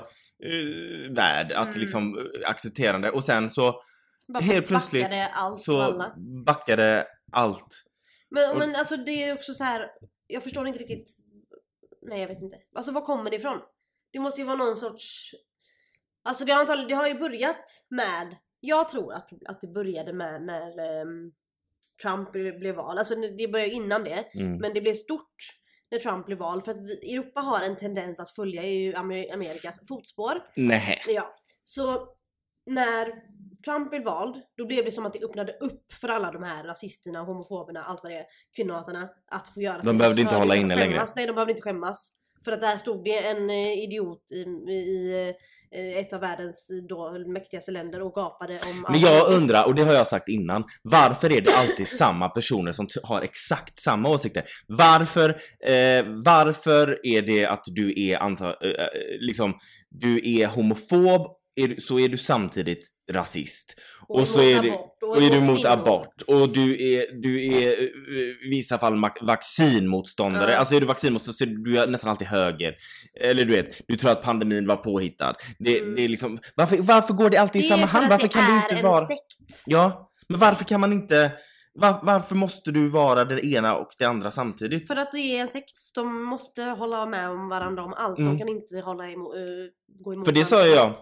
[0.46, 1.80] uh, värld, att Mm.
[1.80, 3.80] liksom uh, accepterande och sen så
[4.28, 6.14] Bara helt plötsligt backade allt så alla.
[6.46, 7.82] backade allt.
[8.30, 9.86] Men, och- men alltså det är också så här.
[10.26, 11.16] jag förstår inte riktigt.
[12.02, 12.56] Nej jag vet inte.
[12.76, 13.58] Alltså var kommer det ifrån?
[14.12, 15.30] Det måste ju vara någon sorts...
[16.24, 20.12] Alltså det har, antagligen, det har ju börjat med, jag tror att, att det började
[20.12, 21.32] med när ehm,
[22.02, 22.98] Trump blev, vald.
[22.98, 24.24] Alltså det började innan det.
[24.34, 24.56] Mm.
[24.56, 25.36] Men det blev stort
[25.90, 29.88] när Trump blev vald för att vi, Europa har en tendens att följa Amer- Amerikas
[29.88, 30.32] fotspår.
[30.56, 31.02] Nej.
[31.08, 31.24] Ja,
[31.64, 32.08] så
[32.66, 33.12] när
[33.64, 36.64] Trump blev vald, då blev det som att det öppnade upp för alla de här
[36.64, 38.26] rasisterna, homofoberna, allt vad det är,
[38.56, 41.06] kvinnohatarna, att få göra De behövde inte hålla inne längre.
[41.16, 42.12] Nej, de behövde inte skämmas.
[42.44, 45.12] För att där stod det en eh, idiot i, i
[45.74, 49.74] eh, ett av världens eh, då mäktigaste länder och gapade om Men jag undrar, och
[49.74, 54.08] det har jag sagt innan, varför är det alltid samma personer som har exakt samma
[54.08, 54.44] åsikter?
[54.66, 55.28] Varför,
[55.66, 58.88] eh, varför är det att du är anta, eh, eh,
[59.20, 59.54] liksom,
[59.90, 63.76] du är homofob, är, du- så är du samtidigt rasist.
[64.08, 65.66] Och, så är, det, abort, och är du kvinnor.
[65.66, 66.22] abort.
[66.26, 67.84] Och du är, du är eh,
[68.46, 70.50] i vissa fall vaccinmotståndare.
[70.52, 70.58] Ja.
[70.58, 72.74] Alltså är du vaccinmotståndare så är du nästan alltid höger.
[73.20, 75.34] Eller du vet, du tror att pandemin var påhittad.
[75.58, 75.94] Det, Mm.
[75.94, 78.10] det är liksom, varför, varför går det alltid i Det samma är för hand?
[78.10, 79.04] Varför kan du inte vara...
[79.04, 79.62] sekt.
[79.66, 81.32] Ja, men varför kan man inte...
[81.74, 84.88] Var, varför måste du vara det ena och det andra samtidigt?
[84.88, 88.18] För att det är en sekt, de måste hålla med om varandra om allt.
[88.18, 88.30] Mm.
[88.32, 89.40] De kan inte hålla emot, eh,
[90.04, 90.94] gå emot För det sa jag.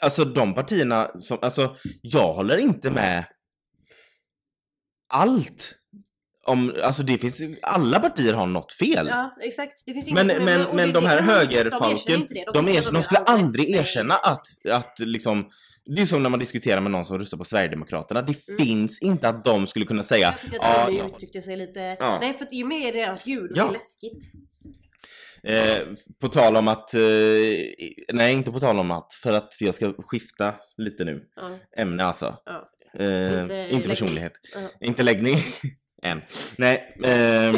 [0.00, 3.24] Alltså de partierna som, alltså jag håller inte med
[5.08, 5.74] allt.
[6.46, 9.06] Om, alltså det finns, alla partier har något fel.
[9.10, 9.82] Ja, exakt.
[9.86, 13.70] Det finns Men, men, men det- de här det- de de, de är skulle aldrig
[13.70, 13.80] Nej.
[13.80, 15.48] erkänna att, att liksom,
[15.96, 18.22] det är som när man diskuterar med någon som röstar på Sverigedemokraterna.
[18.22, 18.66] Det Mm.
[18.66, 21.96] finns inte att de skulle kunna säga Jag tycker att de ja, uttryckte sig lite...
[22.00, 22.18] Ja.
[22.20, 23.62] Nej, för att ju mer deras ljud, och Ja.
[23.64, 24.24] det är läskigt.
[25.46, 25.78] Eh,
[26.20, 27.00] på tal om att, eh,
[28.12, 31.22] nej inte på tal om att, för att jag ska skifta lite nu.
[31.36, 31.58] Ja.
[31.76, 32.36] Ämne alltså.
[32.44, 32.70] Ja.
[33.04, 34.32] Eh, Inte inte, personlighet.
[34.54, 34.60] Ja.
[34.86, 35.36] Inte läggning.
[36.02, 36.20] Än.
[36.58, 36.94] Nej.
[37.04, 37.54] ehm,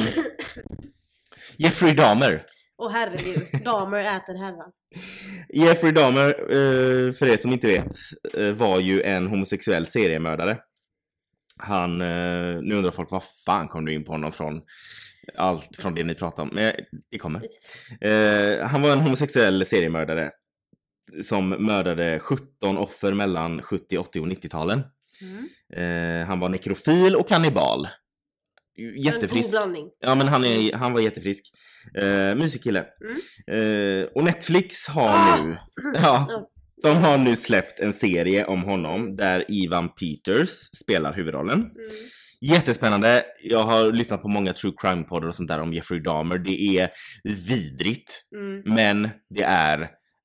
[1.58, 2.44] Jeffrey Dahmer.
[2.78, 4.72] Och herregud, damer äter herrar.
[5.54, 7.92] Jeffrey Dahmer, eh, för er som inte vet,
[8.34, 10.58] eh, var ju en homosexuell seriemördare.
[11.58, 14.60] Han, nu undrar folk vad fan kom du in på honom från?
[15.34, 16.72] Allt från det ni pratar om, men
[17.10, 17.42] det kommer.
[18.00, 20.30] Eh, han var en homosexuell seriemördare
[21.22, 24.82] som mördade 17 offer mellan 70, 80 och 90-talen.
[25.22, 26.20] Mm.
[26.22, 27.88] Eh, han var nekrofil och kannibal.
[28.78, 29.54] En god Jättefrisk.
[30.00, 31.44] Ja men han, är, han var jättefrisk.
[31.94, 32.86] Eh, mysig kille.
[33.46, 35.16] Eh, och Netflix har Mm.
[35.16, 35.44] Ah!
[35.44, 35.58] nu,
[36.02, 36.48] Ja.
[36.82, 40.50] de har nu släppt en serie om honom där Ivan Peters
[40.84, 41.58] spelar huvudrollen.
[41.58, 41.72] Mm.
[42.40, 43.24] Jättespännande.
[43.42, 46.38] Jag har lyssnat på många true crime-poddar och sånt där om Jeffrey Dahmer.
[46.38, 46.90] Det är
[47.48, 48.62] vidrigt, Mm.
[48.74, 49.80] men det är,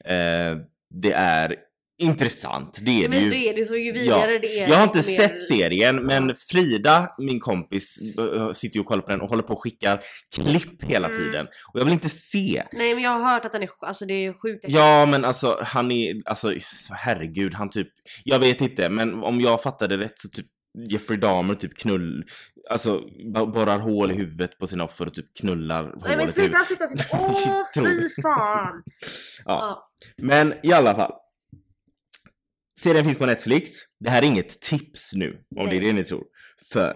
[0.05, 0.57] eh,
[1.01, 1.55] det är
[2.01, 2.79] intressant.
[2.85, 3.29] Det är det Men ju.
[3.29, 4.69] det är det så ju vidare det är.
[4.69, 7.97] Jag har inte desto mer- sett serien, men Frida, min kompis,
[8.37, 10.01] äh, sitter ju och kollar på den och håller på och skickar
[10.35, 11.17] klipp hela Mm.
[11.19, 11.47] tiden.
[11.73, 12.63] Och jag vill inte se.
[12.71, 14.65] Nej men jag har hört att den är, alltså det är sjukt.
[14.67, 17.87] Ja, men alltså han är, alltså så herregud, han typ,
[18.23, 22.25] jag vet inte, men om jag fattade rätt så typ Jeffrey Dahmer typ knull,
[22.69, 23.01] alltså
[23.33, 27.05] borrar hål i huvudet på sina offer och typ knullar Nej men sluta, sluta, sluta.
[27.19, 28.83] Åh fy fan.
[29.45, 29.45] Ja.
[29.45, 29.91] Ja.
[30.17, 31.13] Men i alla fall.
[32.79, 33.71] Serien finns på Netflix.
[33.99, 35.79] Det här är inget tips nu, om det är Nej.
[35.79, 36.23] det ni tror.
[36.73, 36.89] För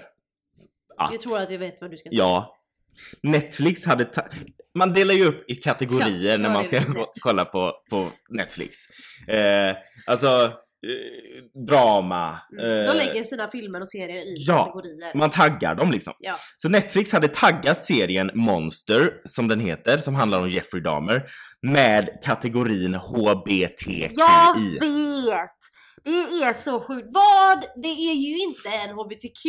[0.98, 1.12] att...
[1.12, 2.20] Jag tror att jag vet vad du ska säga.
[2.20, 2.56] Ja.
[3.24, 4.10] Netflix hade
[4.78, 6.82] Man delar ju upp i kategorier Ja, när man ska
[7.22, 8.78] kolla på, på Netflix.
[9.28, 9.76] Eh,
[10.08, 10.52] alltså,
[11.68, 12.40] drama.
[12.62, 12.86] Mm.
[12.86, 15.18] De eh, lägger sina filmer och serier i ja, kategorier.
[15.18, 16.14] man taggar dem liksom.
[16.20, 16.36] Ja.
[16.58, 21.24] Så Netflix hade taggat serien Monster, som den heter, som handlar om Jeffrey Dahmer,
[21.62, 24.10] med kategorin HBTQI.
[24.12, 25.50] Jag vet!
[26.04, 27.08] Det är så sjukt.
[27.12, 27.66] Vad?
[27.82, 29.46] Det är ju inte en HBTQ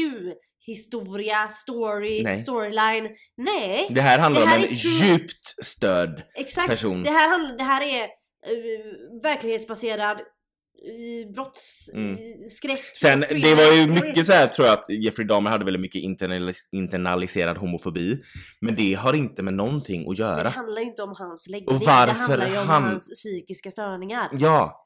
[0.66, 2.40] historia, story, Nej.
[2.40, 3.08] storyline.
[3.36, 6.68] Nej, Det här handlar Det här om en djupt störd exakt.
[6.68, 7.02] person.
[7.02, 10.20] Det här, det här är uh, verklighetsbaserad
[10.86, 11.90] uh, brotts...
[11.94, 12.16] Mm.
[13.00, 16.02] Sen, det var ju mycket så här tror jag att Jeffrey Dahmer hade väldigt mycket
[16.02, 18.20] internalis- internaliserad homofobi.
[18.60, 20.42] Men det har inte med någonting att göra.
[20.42, 21.76] det handlar ju inte om hans läggning.
[21.76, 24.28] Och varför det handlar ju om han- hans psykiska störningar.
[24.32, 24.82] Ja.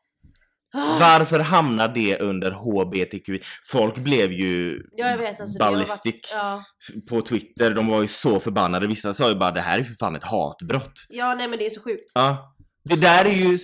[0.75, 0.99] Ah.
[1.01, 3.41] Varför hamnar det under HBTQI?
[3.73, 5.63] Folk blev ju Ja vet alltså.
[5.65, 6.63] har varit- ballistic Ja.
[7.09, 7.71] på Twitter.
[7.71, 8.87] De var ju så förbannade.
[8.87, 10.93] Vissa sa ju bara det här är för fan ett hatbrott.
[11.09, 12.11] ja nej men det är så sjukt.
[12.15, 12.57] Ja.
[12.83, 13.59] Det där är ju...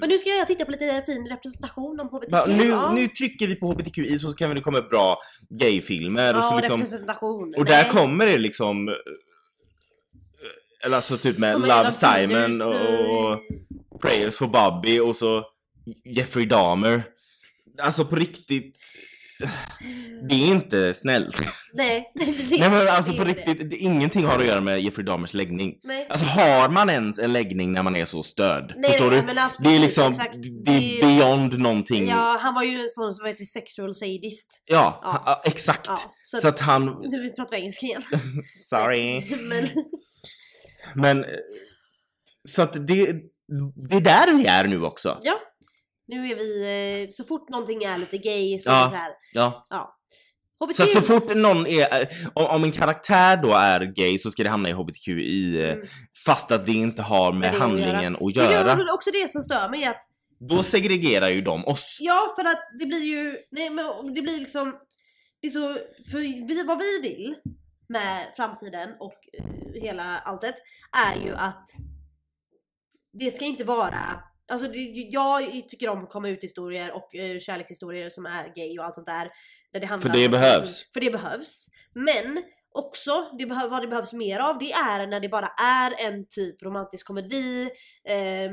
[0.00, 2.32] Men nu ska jag titta på lite fin representation om HBTQ.
[2.32, 2.92] Va, nu, ja.
[2.92, 5.18] nu trycker vi på HBTQI så kan det komma upp bra
[5.50, 6.80] gayfilmer och ja, så liksom...
[6.80, 7.54] representation.
[7.56, 7.92] Och där Nej.
[7.92, 8.88] kommer det liksom...
[8.88, 8.94] eh,
[10.84, 13.32] Eller alltså typ med Love Simon Peters, och,
[13.90, 15.44] och Prayers for Bobby och så
[16.04, 17.02] Jeffrey Dahmer.
[17.82, 18.78] Alltså på riktigt.
[20.28, 21.40] Det är inte snällt.
[21.74, 22.26] Nej, det,
[22.58, 23.30] Nej men alltså det på det.
[23.30, 25.74] riktigt, det, ingenting har att göra med Jeffrey Dahmers läggning.
[25.84, 26.06] Nej.
[26.10, 28.74] Alltså har man ens en läggning när man är så störd?
[28.76, 29.26] Nej, Förstår nej, du?
[29.26, 30.36] men alltså, det är liksom, exakt.
[30.64, 32.08] det är Det- beyond någonting.
[32.08, 34.62] Ja, han var ju en sån som heter sexual sadist.
[34.64, 35.10] Ja, Ja.
[35.10, 35.86] ha- ja, exakt.
[35.86, 38.02] Ja, så, så, att han, Nu pratar vi engelska igen.
[38.70, 39.22] sorry.
[39.48, 39.68] men,
[40.94, 41.30] Men, eh,
[42.48, 43.12] så att det,
[43.88, 45.18] det är där vi är nu också.
[45.22, 45.34] ja.
[46.08, 48.80] Nu är vi, eh, så fort någonting är lite gay så Ja.
[48.80, 49.10] är det så här.
[49.34, 49.64] Ja.
[49.70, 49.94] Ja.
[50.60, 50.76] HBTQ.
[50.76, 54.30] Så att så fort någon är, eh, om, om en karaktär då är gay så
[54.30, 55.86] ska det hamna i HBTQI eh, Mm.
[56.26, 58.74] fast att det inte har med det att handlingen att Men göra.
[58.76, 60.00] Det är också det som stör mig att
[60.48, 61.96] Då segregerar ju de oss.
[62.00, 64.74] Ja, för att det blir ju, nej men det blir liksom,
[65.40, 65.74] det är så,
[66.10, 67.34] för vi, vad vi vill
[67.88, 69.18] med framtiden och
[69.82, 70.54] hela alltet
[71.06, 71.64] är ju att
[73.12, 74.68] det ska inte vara, alltså
[75.10, 78.94] jag tycker om att komma ut historier och eh, kärlekshistorier som är gay och allt
[78.94, 79.30] sånt där.
[79.72, 80.92] Där det handlar För det om- behövs.
[80.92, 81.68] För det behövs.
[81.94, 86.26] Men också, det vad det behövs mer av det är när det bara är en
[86.28, 87.70] typ romantisk komedi,
[88.08, 88.52] ehm,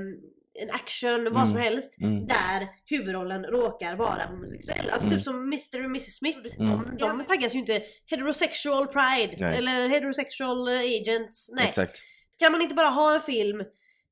[0.62, 1.63] en action, vad som Mm.
[1.73, 2.27] helst Mm.
[2.27, 4.89] där huvudrollen råkar vara homosexuell.
[4.89, 5.17] Alltså Mm.
[5.17, 6.39] typ som Mr och Mrs Smith.
[6.60, 6.69] Mm.
[6.97, 9.58] De, de taggas ju inte heterosexual pride Nej.
[9.58, 11.49] eller heterosexual eh, agents.
[11.55, 11.67] Nej.
[11.67, 12.01] Exakt.
[12.39, 13.63] Kan man inte bara ha en film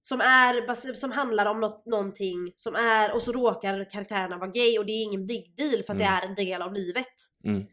[0.06, 4.80] som, är, som handlar om något, någonting som är och så råkar karaktärerna vara gay
[4.80, 6.00] och det är ingen big deal för att Mm.
[6.00, 7.08] det är en del av livet.
[7.46, 7.64] Mm.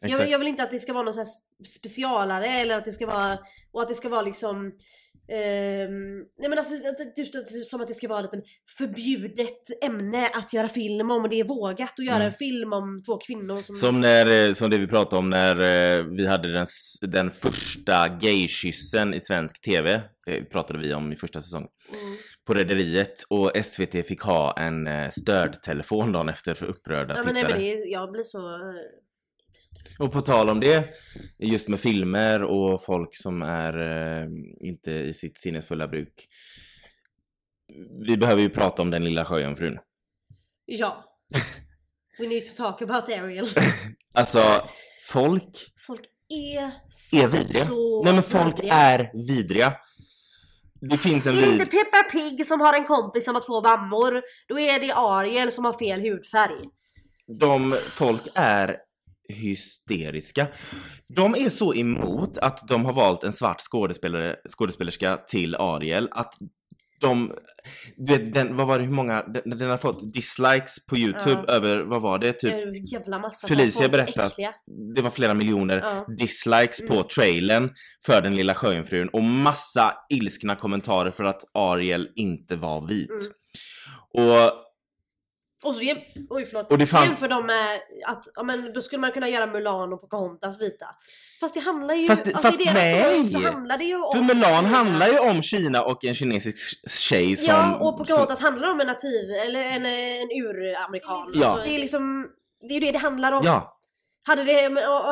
[0.00, 1.24] Jag, jag vill inte att det ska vara någon så
[1.78, 3.38] specialare eller att det ska vara
[3.72, 4.72] och att det ska vara liksom
[5.28, 6.74] ehm, nej men alltså
[7.16, 8.44] typ, typ, som att det ska vara ett
[8.78, 12.26] förbjudet ämne att göra film om och det är vågat att göra Mm.
[12.26, 13.76] en film om två kvinnor som...
[13.76, 16.66] Som, när, eh, som det vi pratade om när eh, vi hade den,
[17.00, 20.00] den första gaykyssen i svensk TV.
[20.26, 21.68] Det pratade vi om i första säsongen.
[21.92, 22.16] Mm.
[22.46, 27.34] På Rederiet och SVT fick ha en eh, stödtelefon dagen efter för upprörda Ja men
[27.34, 27.58] nej tittare.
[27.58, 28.58] men det jag blir så...
[29.98, 30.84] Och på tal om det,
[31.38, 34.28] just med filmer och folk som är eh,
[34.60, 36.26] inte i sitt sinnesfulla bruk.
[38.06, 39.78] Vi behöver ju prata om den lilla sjöjungfrun.
[40.66, 41.04] Ja.
[42.18, 43.46] We need to talk about Ariel.
[44.14, 44.62] Alltså,
[45.12, 46.70] folk Folk är,
[47.22, 47.66] är vidriga.
[47.66, 48.74] så Nej men folk vidriga.
[48.74, 49.72] är vidriga.
[50.90, 51.70] Det finns en Det är inte vid...
[51.70, 54.22] Peppa Pig som har en kompis som har två mammor.
[54.48, 56.60] Då är det Ariel som har fel hudfärg.
[57.40, 58.76] De, folk är
[59.28, 60.46] hysteriska.
[61.16, 66.34] De är så emot att de har valt en svart skådespelare, skådespelerska till Ariel att
[67.00, 67.32] de,
[68.32, 71.52] den, vad var det, hur många, den, den har fått dislikes på youtube Ja.
[71.54, 72.52] över, vad var det, typ,
[72.92, 74.32] jävla massa Felicia berättat.
[74.32, 74.54] äckliga.
[74.94, 76.06] det var flera miljoner Ja.
[76.18, 77.06] dislikes på Mm.
[77.06, 77.70] trailern
[78.06, 83.10] för den lilla sjöjungfrun och massa ilskna kommentarer för att Ariel inte var vit.
[83.10, 83.22] Mm.
[84.28, 84.52] Och
[85.66, 85.98] Och så jäm...
[86.30, 86.70] Oj förlåt.
[86.72, 89.92] Och det fanns- Jämför dem med att, ja men då skulle man kunna göra Mulan
[89.92, 90.86] och Pocahontas vita.
[91.40, 93.24] Fast det handlar ju, Fast alltså fast i deras nej.
[93.24, 94.68] så handlar det ju om för Mulan Kina.
[94.76, 97.46] handlar ju om Kina och en kinesisk tjej som...
[97.54, 101.30] Ja och som Pocahontas handlar om en nativ, eller en, en uramerikan.
[101.34, 101.46] Ja.
[101.46, 102.28] Alltså, det är liksom,
[102.68, 103.42] det är ju det det handlar om.
[103.44, 103.78] ja,
[104.26, 104.62] Hade, det,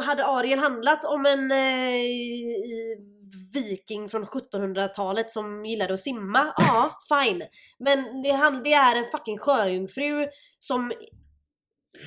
[0.05, 3.11] hade Ariel handlat om en eh, i-
[3.55, 7.43] viking från 1700-talet som gillade att simma, ja fine.
[7.79, 10.27] Men det, han, det är en fucking sjöjungfru
[10.61, 10.89] som,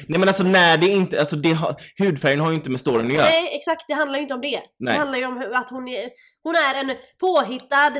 [0.07, 3.07] nej men alltså när det inte, alltså det har, hudfärgen har ju inte med storyn
[3.07, 3.25] att göra.
[3.25, 4.59] nej exakt det handlar ju inte om det.
[4.79, 4.93] Nej.
[4.93, 6.09] Det handlar ju om att hon är,
[6.43, 7.91] hon är en påhittad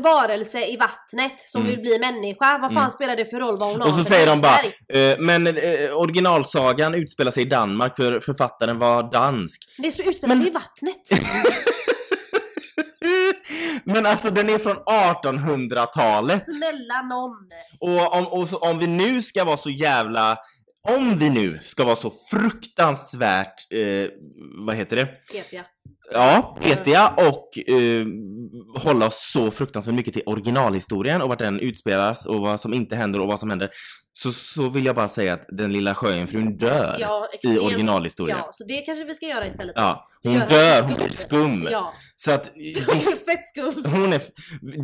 [0.00, 1.70] varelse i vattnet som Mm.
[1.70, 2.58] vill bli människa.
[2.58, 2.90] Vad fan Mm.
[2.90, 4.60] spelar det för roll vad hon har Och så säger de bara,
[5.00, 9.62] eh, men eh, originalsagan utspelar sig i Danmark för författaren var dansk.
[9.78, 10.96] Det utspelar Men- sig i vattnet.
[13.84, 16.44] men alltså den är från 1800-talet.
[16.56, 17.48] Snälla någon.
[17.80, 20.38] Och om, och så, om vi nu ska vara så jävla,
[20.88, 24.10] om vi nu ska vara så fruktansvärt, eh,
[24.66, 25.08] vad heter det?
[25.52, 25.64] Jag.
[26.12, 28.06] Ja, petiga och eh,
[28.82, 32.96] hålla oss så fruktansvärt mycket till originalhistorien och vart den utspelas och vad som inte
[32.96, 33.70] händer och vad som händer.
[34.22, 38.38] Så, så vill jag bara säga att den lilla sjöjungfrun dör Ja, i originalhistorien.
[38.38, 39.72] Ja, så det kanske vi ska göra istället.
[39.76, 40.88] Ja, hon Göra dör, skum.
[40.90, 41.68] hon blir skum.
[41.70, 42.50] Ja, Så att
[42.86, 43.84] hon är fett skum.
[43.92, 44.22] hon är,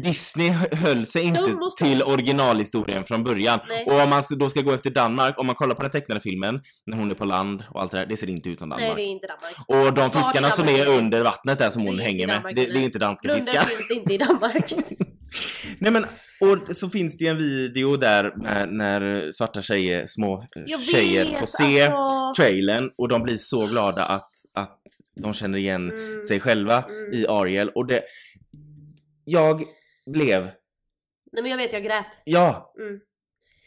[0.02, 3.60] Disney höll sig Stum inte till originalhistorien från början.
[3.68, 3.84] Nej.
[3.86, 6.60] Och om man då ska gå efter Danmark, om man kollar på den tecknade filmen,
[6.86, 8.78] när hon är på land och allt det där, det ser inte ut som Nej,
[8.78, 8.96] Danmark.
[8.96, 9.86] det är inte Danmark.
[9.88, 12.56] Och de fiskarna i som är under vattnet där som är hon hänger med, Danmark,
[12.56, 13.64] det, det är inte danska Blunden fiskar.
[13.64, 14.72] finns inte i Danmark.
[15.78, 16.04] Nej men,
[16.40, 20.82] och så finns det ju en video där när, när svarta tjejer, små eh, Jag
[20.82, 22.42] tjejer vet, får se alltså.
[22.42, 24.80] trailern och de blir så glada att, att
[25.16, 26.22] de känner igen Mm.
[26.22, 27.12] sig själva Mm.
[27.12, 28.02] i Ariel och det...
[29.24, 29.62] Jag
[30.06, 30.42] blev...
[31.32, 32.22] Nej men jag vet, jag grät.
[32.24, 32.74] Ja!
[32.80, 33.00] Mm.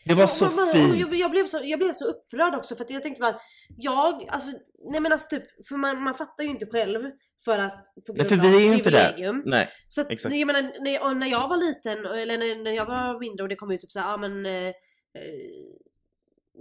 [0.08, 1.00] Det var så men- fint!
[1.00, 3.42] Jag, jag, blev så, jag blev så upprörd också för att jag tänkte bara att
[3.78, 4.52] jag, alltså,
[4.92, 7.02] nej men alltså typ, för man, man fattar ju inte själv
[7.46, 9.42] för att på Nej, grund för av vi är ju inte där.
[9.46, 10.36] Nej, Så att, exakt.
[10.36, 13.50] jag menar, när, jag, när jag var liten, eller när, när jag var mindre och
[13.50, 14.74] det kom ut typ såhär, ja men eh, eh,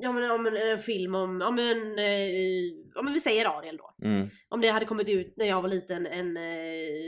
[0.00, 3.94] Ja men om en, en film om, om en, eh, men vi säger Ariel då.
[4.06, 6.42] mm, Om det hade kommit ut när jag var liten en eh,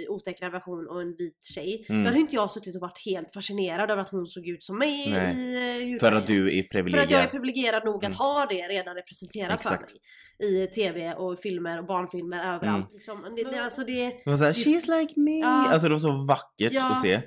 [0.09, 1.86] otecknad version och en vit tjej.
[1.89, 2.03] Mm.
[2.03, 4.78] Då hade inte jag suttit och varit helt fascinerad över att hon såg ut som
[4.78, 5.36] mig Nej.
[5.36, 7.30] i eh, för att du är För att jag är privilegierad.
[7.30, 8.16] privilegierad nog att Mm.
[8.16, 9.91] ha det redan representerat Exakt.
[9.91, 9.99] för
[10.47, 10.62] mig.
[10.64, 12.64] I tv och filmer och barnfilmer överallt.
[12.66, 12.86] Mm.
[12.93, 13.34] Liksom.
[13.36, 15.39] Det, det, alltså det, Det var såhär, she's like me!
[15.39, 15.68] Ja.
[15.68, 16.93] Alltså det var så vackert Ja.
[16.93, 17.20] att se.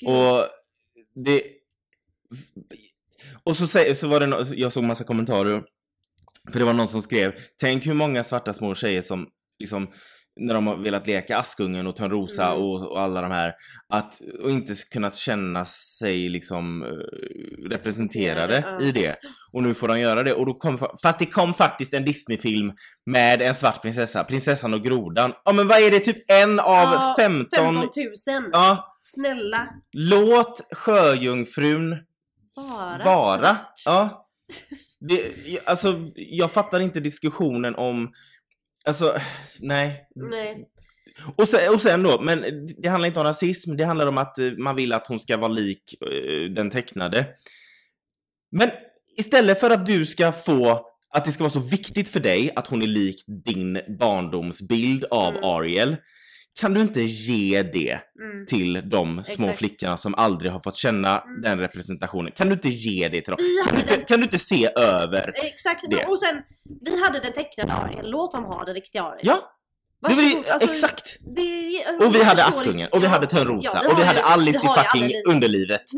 [0.00, 0.08] gud.
[0.10, 0.46] Och
[1.24, 1.42] det...
[3.44, 5.62] Och så, så var det, no- jag såg massa kommentarer.
[6.52, 9.26] För det var någon som skrev, tänk hur många svarta små tjejer som
[9.58, 9.88] liksom
[10.40, 12.58] när de har velat leka Askungen och Törnrosa Mm.
[12.62, 13.52] och, och alla de här,
[13.88, 16.88] att, och inte kunnat känna sig liksom eh,
[17.70, 18.80] representerade Ja.
[18.86, 19.16] i det.
[19.52, 20.34] Och nu får de göra det.
[20.34, 22.72] Och då kom, fa- fast det kom faktiskt en Disney-film
[23.06, 25.32] med en svart prinsessa, Prinsessan och grodan.
[25.44, 27.46] Ja men vad är det, typ en av Ja, 15...
[27.56, 27.90] 15 000!
[28.52, 29.68] Ja, Snälla!
[29.92, 31.96] Låt sjöjungfrun
[32.56, 33.56] Vara, vara.
[33.56, 33.82] svart.
[33.84, 34.28] Ja.
[35.00, 35.32] Det,
[35.66, 38.12] alltså, jag fattar inte diskussionen om...
[38.86, 39.16] Alltså,
[39.60, 40.08] nej.
[40.14, 40.68] Nej.
[41.36, 42.44] Och sen, och sen då, men
[42.82, 45.36] det handlar inte om rasism, det handlar om att eh, man vill att hon ska
[45.36, 47.26] vara lik eh, den tecknade.
[48.52, 48.70] Men
[49.16, 52.66] istället för att du ska få att det ska vara så viktigt för dig att
[52.66, 55.44] hon är lik din barndomsbild av Mm.
[55.44, 55.96] Ariel,
[56.60, 58.46] kan du inte ge det Mm.
[58.46, 59.58] till de små Exakt.
[59.58, 61.42] flickorna som aldrig har fått känna Mm.
[61.42, 62.32] den representationen?
[62.32, 63.38] Kan du inte ge det till dem?
[63.68, 65.32] Kan du, den- kan du inte se över?
[65.44, 66.04] Exakt, Det.
[66.06, 66.42] och sen
[66.84, 69.20] vi hade den tecknade Ariel, låt dem ha den riktiga Ariel.
[69.26, 69.53] Ja,
[70.08, 71.16] Varsågod, det, alltså, exakt!
[71.36, 74.58] det, Och vi hade Askungen, och vi hade Törnrosa, ja, och vi hade ju- Alice
[74.58, 75.82] i fucking alldeles- underlivet.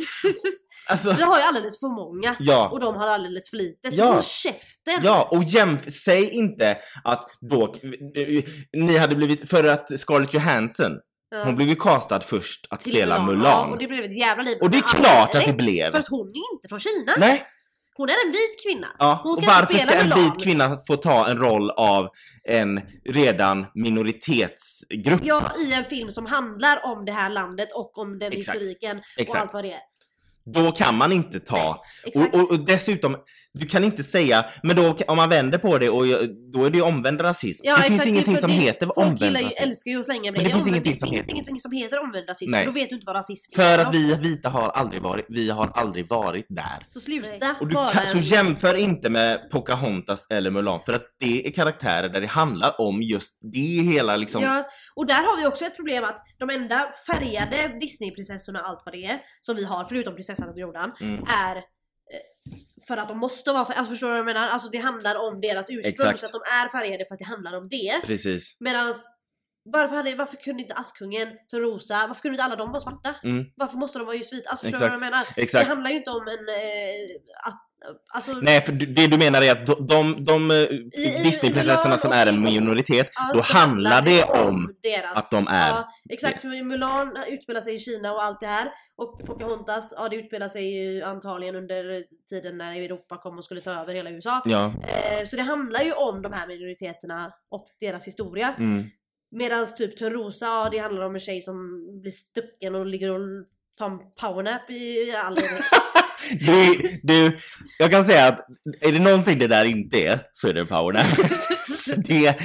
[0.88, 2.36] Alltså, Vi har ju alldeles för många.
[2.38, 2.68] ja.
[2.68, 3.92] Och de har alldeles för lite.
[3.92, 4.06] Så Ja.
[4.12, 5.00] håll käften!
[5.02, 7.74] Ja, och jämf säg inte att då,
[8.76, 10.92] ni hade blivit, för att Scarlett Johansson,
[11.44, 13.42] hon blev ju castad först att spela Mulan.
[13.44, 14.58] Ja, och det blev ett jävla liv.
[14.60, 15.90] Och det är klart att det blev.
[15.90, 17.12] För att hon är inte från Kina.
[17.18, 17.44] Nej,
[17.96, 18.86] Hon är en vit kvinna.
[18.98, 19.20] ja.
[19.22, 22.08] Hon och ska inte varför ska en vit kvinna få ta en roll av
[22.48, 25.20] en redan minoritetsgrupp?
[25.24, 28.58] Ja, i en film som handlar om det här landet och om den Exakt.
[28.58, 29.42] historiken och Exakt.
[29.42, 29.80] allt vad det är.
[30.54, 32.34] Då kan man inte ta Exakt.
[32.34, 33.16] Och, och, och dessutom,
[33.52, 36.06] du kan inte säga, men då om man vänder på det och
[36.52, 37.66] då är det ju omvänd rasism.
[37.66, 39.62] Ja, det finns exakt, ingenting för som det- heter Folk omvänd rasism.
[39.62, 41.72] älskar ju att slänga Men det med finns ingenting det som finns heter- ingenting som
[41.72, 42.50] heter omvänd rasism.
[42.50, 42.64] Nej.
[42.64, 43.78] För då vet du inte vad rasism För är.
[43.78, 46.86] att vi vita har aldrig varit, vi har aldrig varit där.
[46.88, 51.46] Så sluta Och du kan, så jämför inte med Pocahontas eller Mulan för att det
[51.46, 53.58] är karaktärer där det handlar om just det
[53.92, 54.42] hela liksom.
[54.42, 58.82] Ja, och där har vi också ett problem att de enda färgade Disneyprinsessorna och allt
[58.84, 61.24] vad det är som vi har, förutom prinsessan och grodan, Mm.
[61.28, 61.62] är eh,
[62.88, 63.78] för att de måste vara färgade.
[63.80, 64.48] Alltså förstår du vad jag menar?
[64.48, 66.20] Alltså det handlar om deras ursprung Exakt.
[66.20, 68.00] så att de är färgade för att det handlar om det.
[68.04, 68.56] Precis.
[68.60, 69.10] Medans
[69.72, 73.14] varför, hade, varför kunde inte Askungen, så Rosa, varför kunde inte alla de vara svarta?
[73.24, 73.44] Mm.
[73.56, 74.50] Varför måste de vara just vita?
[74.50, 75.26] Alltså förstår du vad jag menar?
[75.36, 75.64] Exakt.
[75.64, 76.48] Det handlar ju inte om en...
[76.48, 77.62] Eh, att,
[78.08, 80.66] alltså, Nej, för det du menar är att de, de, de eh,
[81.22, 86.40] Disneyprinsessorna som är en minoritet, då handlar det om deras, att de är Ja, exakt.
[86.40, 88.68] för Mulan utspelar sig i Kina och allt det här.
[88.96, 93.60] Och Pocahontas, ja det utspelar sig ju antagligen under tiden när Europa kom och skulle
[93.60, 94.42] ta över hela USA.
[94.44, 94.66] Ja.
[94.66, 98.54] Eh, så det handlar ju om de här minoriteterna och deras historia.
[98.58, 98.84] Mm.
[99.30, 103.46] Medan typ Törnrosa, ja det handlar om en tjej som blir stucken och ligger och
[103.78, 105.38] tar en powernap i all.
[106.30, 107.38] Du, du,
[107.78, 108.46] jag kan säga att
[108.80, 111.06] är det någonting det där inte är så är det powernap.
[112.06, 112.36] det,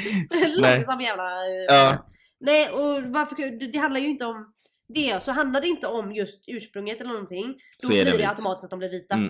[0.62, 0.76] nej.
[0.78, 1.24] Långsam jävla...
[1.24, 2.06] eh, Ja.
[2.40, 4.54] Nej och varför, det, det handlar ju inte om
[4.94, 5.24] det.
[5.24, 7.54] Så handlar det inte om just ursprunget eller någonting.
[7.82, 8.28] Då Så är blir det vit.
[8.30, 9.14] automatiskt att de blir vita.
[9.16, 9.30] Mm.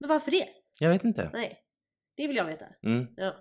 [0.00, 0.46] Men varför det?
[0.78, 1.30] Jag vet inte.
[1.32, 1.56] Nej.
[2.16, 2.64] Det vill jag veta.
[2.86, 3.06] Mm.
[3.16, 3.34] Ja.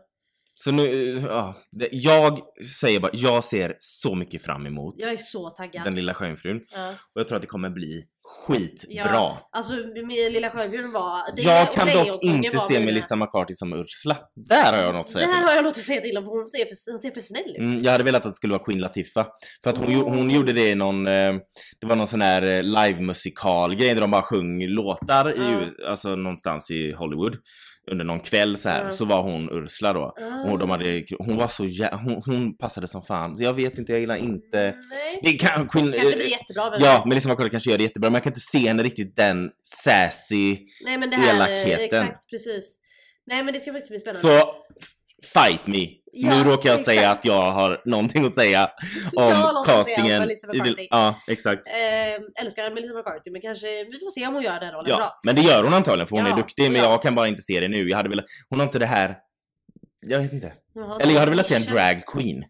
[0.55, 0.85] Så nu,
[1.19, 2.39] ja, det, jag
[2.81, 5.83] säger bara, jag ser så mycket fram emot Jag är så taggad.
[5.83, 6.61] Den lilla sjöjungfrun.
[6.71, 6.89] Ja.
[6.89, 8.93] Och jag tror att det kommer bli skitbra.
[8.95, 9.73] Ja, Alltså
[10.07, 11.35] med Lilla Sjöjungfrun var...
[11.35, 14.17] det jag kan dock inte se mina- Melissa McCarthy som Ursula.
[14.49, 15.47] Där har jag något att säga Det här till.
[15.47, 17.57] har jag något att säga till om hon ser för, hon ser för snäll ut.
[17.57, 19.27] Mm, jag hade velat att det skulle vara Queen Latifah.
[19.63, 20.33] För att hon, gjo- hon Oh.
[20.33, 21.33] gjorde det i någon, eh,
[21.81, 26.71] det var någon sån här eh, live-musikal-grej där de bara sjöng låtar i, alltså någonstans
[26.71, 27.37] i Hollywood.
[27.91, 28.91] Under någon kväll så här, Ja.
[28.91, 30.01] så var hon Ursula då.
[30.21, 30.51] Ah.
[30.51, 33.37] Och de hade, hon var så jä- hon, hon passade som fan.
[33.37, 34.57] Så jag vet inte, jag gillar inte...
[34.89, 35.19] Nej.
[35.23, 36.73] Det kan, Queen, Kanske blir jättebra.
[36.79, 37.05] Ja, vet?
[37.05, 39.49] Melissa McCarthy kanske gör det jättebra, men jag kan inte se henne riktigt den
[39.83, 41.83] sassy, Nej men det här, elakheten.
[41.85, 42.79] exakt precis.
[43.27, 44.21] Nej men det ska faktiskt bli spännande.
[44.21, 44.51] så
[45.33, 45.87] fight me.
[46.17, 46.97] Ja, nu råkar jag exakt.
[46.97, 48.71] säga att jag har någonting att säga
[49.15, 49.33] om något
[49.69, 50.27] att säga om castingen.
[50.75, 51.67] Det- Ja, exakt.
[51.67, 54.97] Eh, älskar Melissa McCarthy men kanske, vi får se om hon gör den rollen Ja,
[54.97, 55.19] bra.
[55.25, 56.89] men det gör hon antagligen för hon Ja, är duktig, men ja.
[56.91, 57.89] jag kan bara inte se det nu.
[57.89, 59.17] Jag hade velat, hon har inte det här,
[60.07, 60.53] jag vet inte.
[60.75, 62.43] Jaha, Eller jag hade velat se en drag queen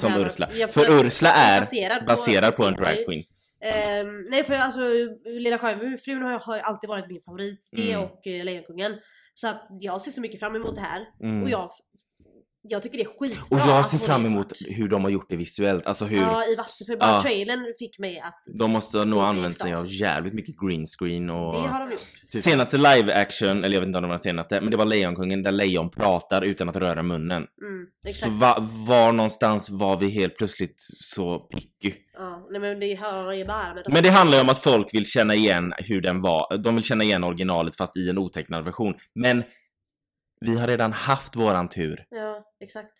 [0.00, 0.48] som Ursula.
[0.70, 3.22] För Ursula är baserad baserad på en drag queen.
[3.64, 4.80] Ehm, nej för alltså
[5.24, 7.60] Lilla Sjöjungfrun har, alltid varit min favorit.
[7.76, 8.04] Det Mm.
[8.04, 8.92] och uh, Lejonkungen.
[9.34, 11.00] Så att jag ser så mycket fram emot det här.
[11.22, 11.42] Mm.
[11.42, 11.70] Och jag,
[12.68, 15.36] jag tycker det är skitbra Och jag ser fram emot hur de har gjort det
[15.36, 15.86] visuellt.
[15.86, 16.86] Alltså hur Ja i vatten.
[16.86, 17.22] För bara Ja.
[17.22, 21.30] trailern fick mig att de måste nog blir använt sig av jävligt mycket green screen
[21.30, 21.54] och...
[21.54, 22.42] det har de gjort.
[22.42, 24.84] Senaste live action, eller jag vet inte om det var den senaste, men det var
[24.84, 27.46] Lejonkungen där lejon pratar utan att röra munnen.
[27.62, 28.32] Mm, Så exakt.
[28.32, 28.56] va,
[28.88, 31.92] var någonstans var vi helt plötsligt så picky?
[32.14, 34.94] Ja, nej men det har ju bara med Men det handlar ju om att folk
[34.94, 36.56] vill känna igen hur den var.
[36.58, 38.94] De vill känna igen originalet fast i en otecknad version.
[39.14, 39.42] Men
[40.42, 42.06] vi har redan haft våran tur.
[42.10, 42.92] Ja, exakt.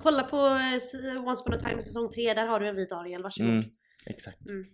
[0.00, 3.22] Kolla på eh, Once upon a time säsong 3, där har du en vit Ariel,
[3.22, 3.50] varsågod.
[3.50, 3.64] Mm,
[4.06, 4.50] exakt.
[4.50, 4.64] Mm.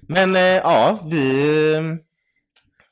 [0.00, 1.74] Men eh, ja, vi...
[1.74, 1.82] eh,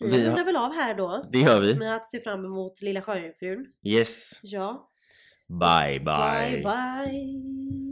[0.01, 1.27] Vi rundar väl av här då.
[1.33, 1.75] det gör vi.
[1.75, 3.67] Med att se fram emot Lilla Sjöjungfrun.
[3.83, 4.41] Yes.
[4.43, 4.91] Ja.
[5.49, 6.51] Bye bye.
[6.51, 6.63] bye.
[6.63, 7.90] bye.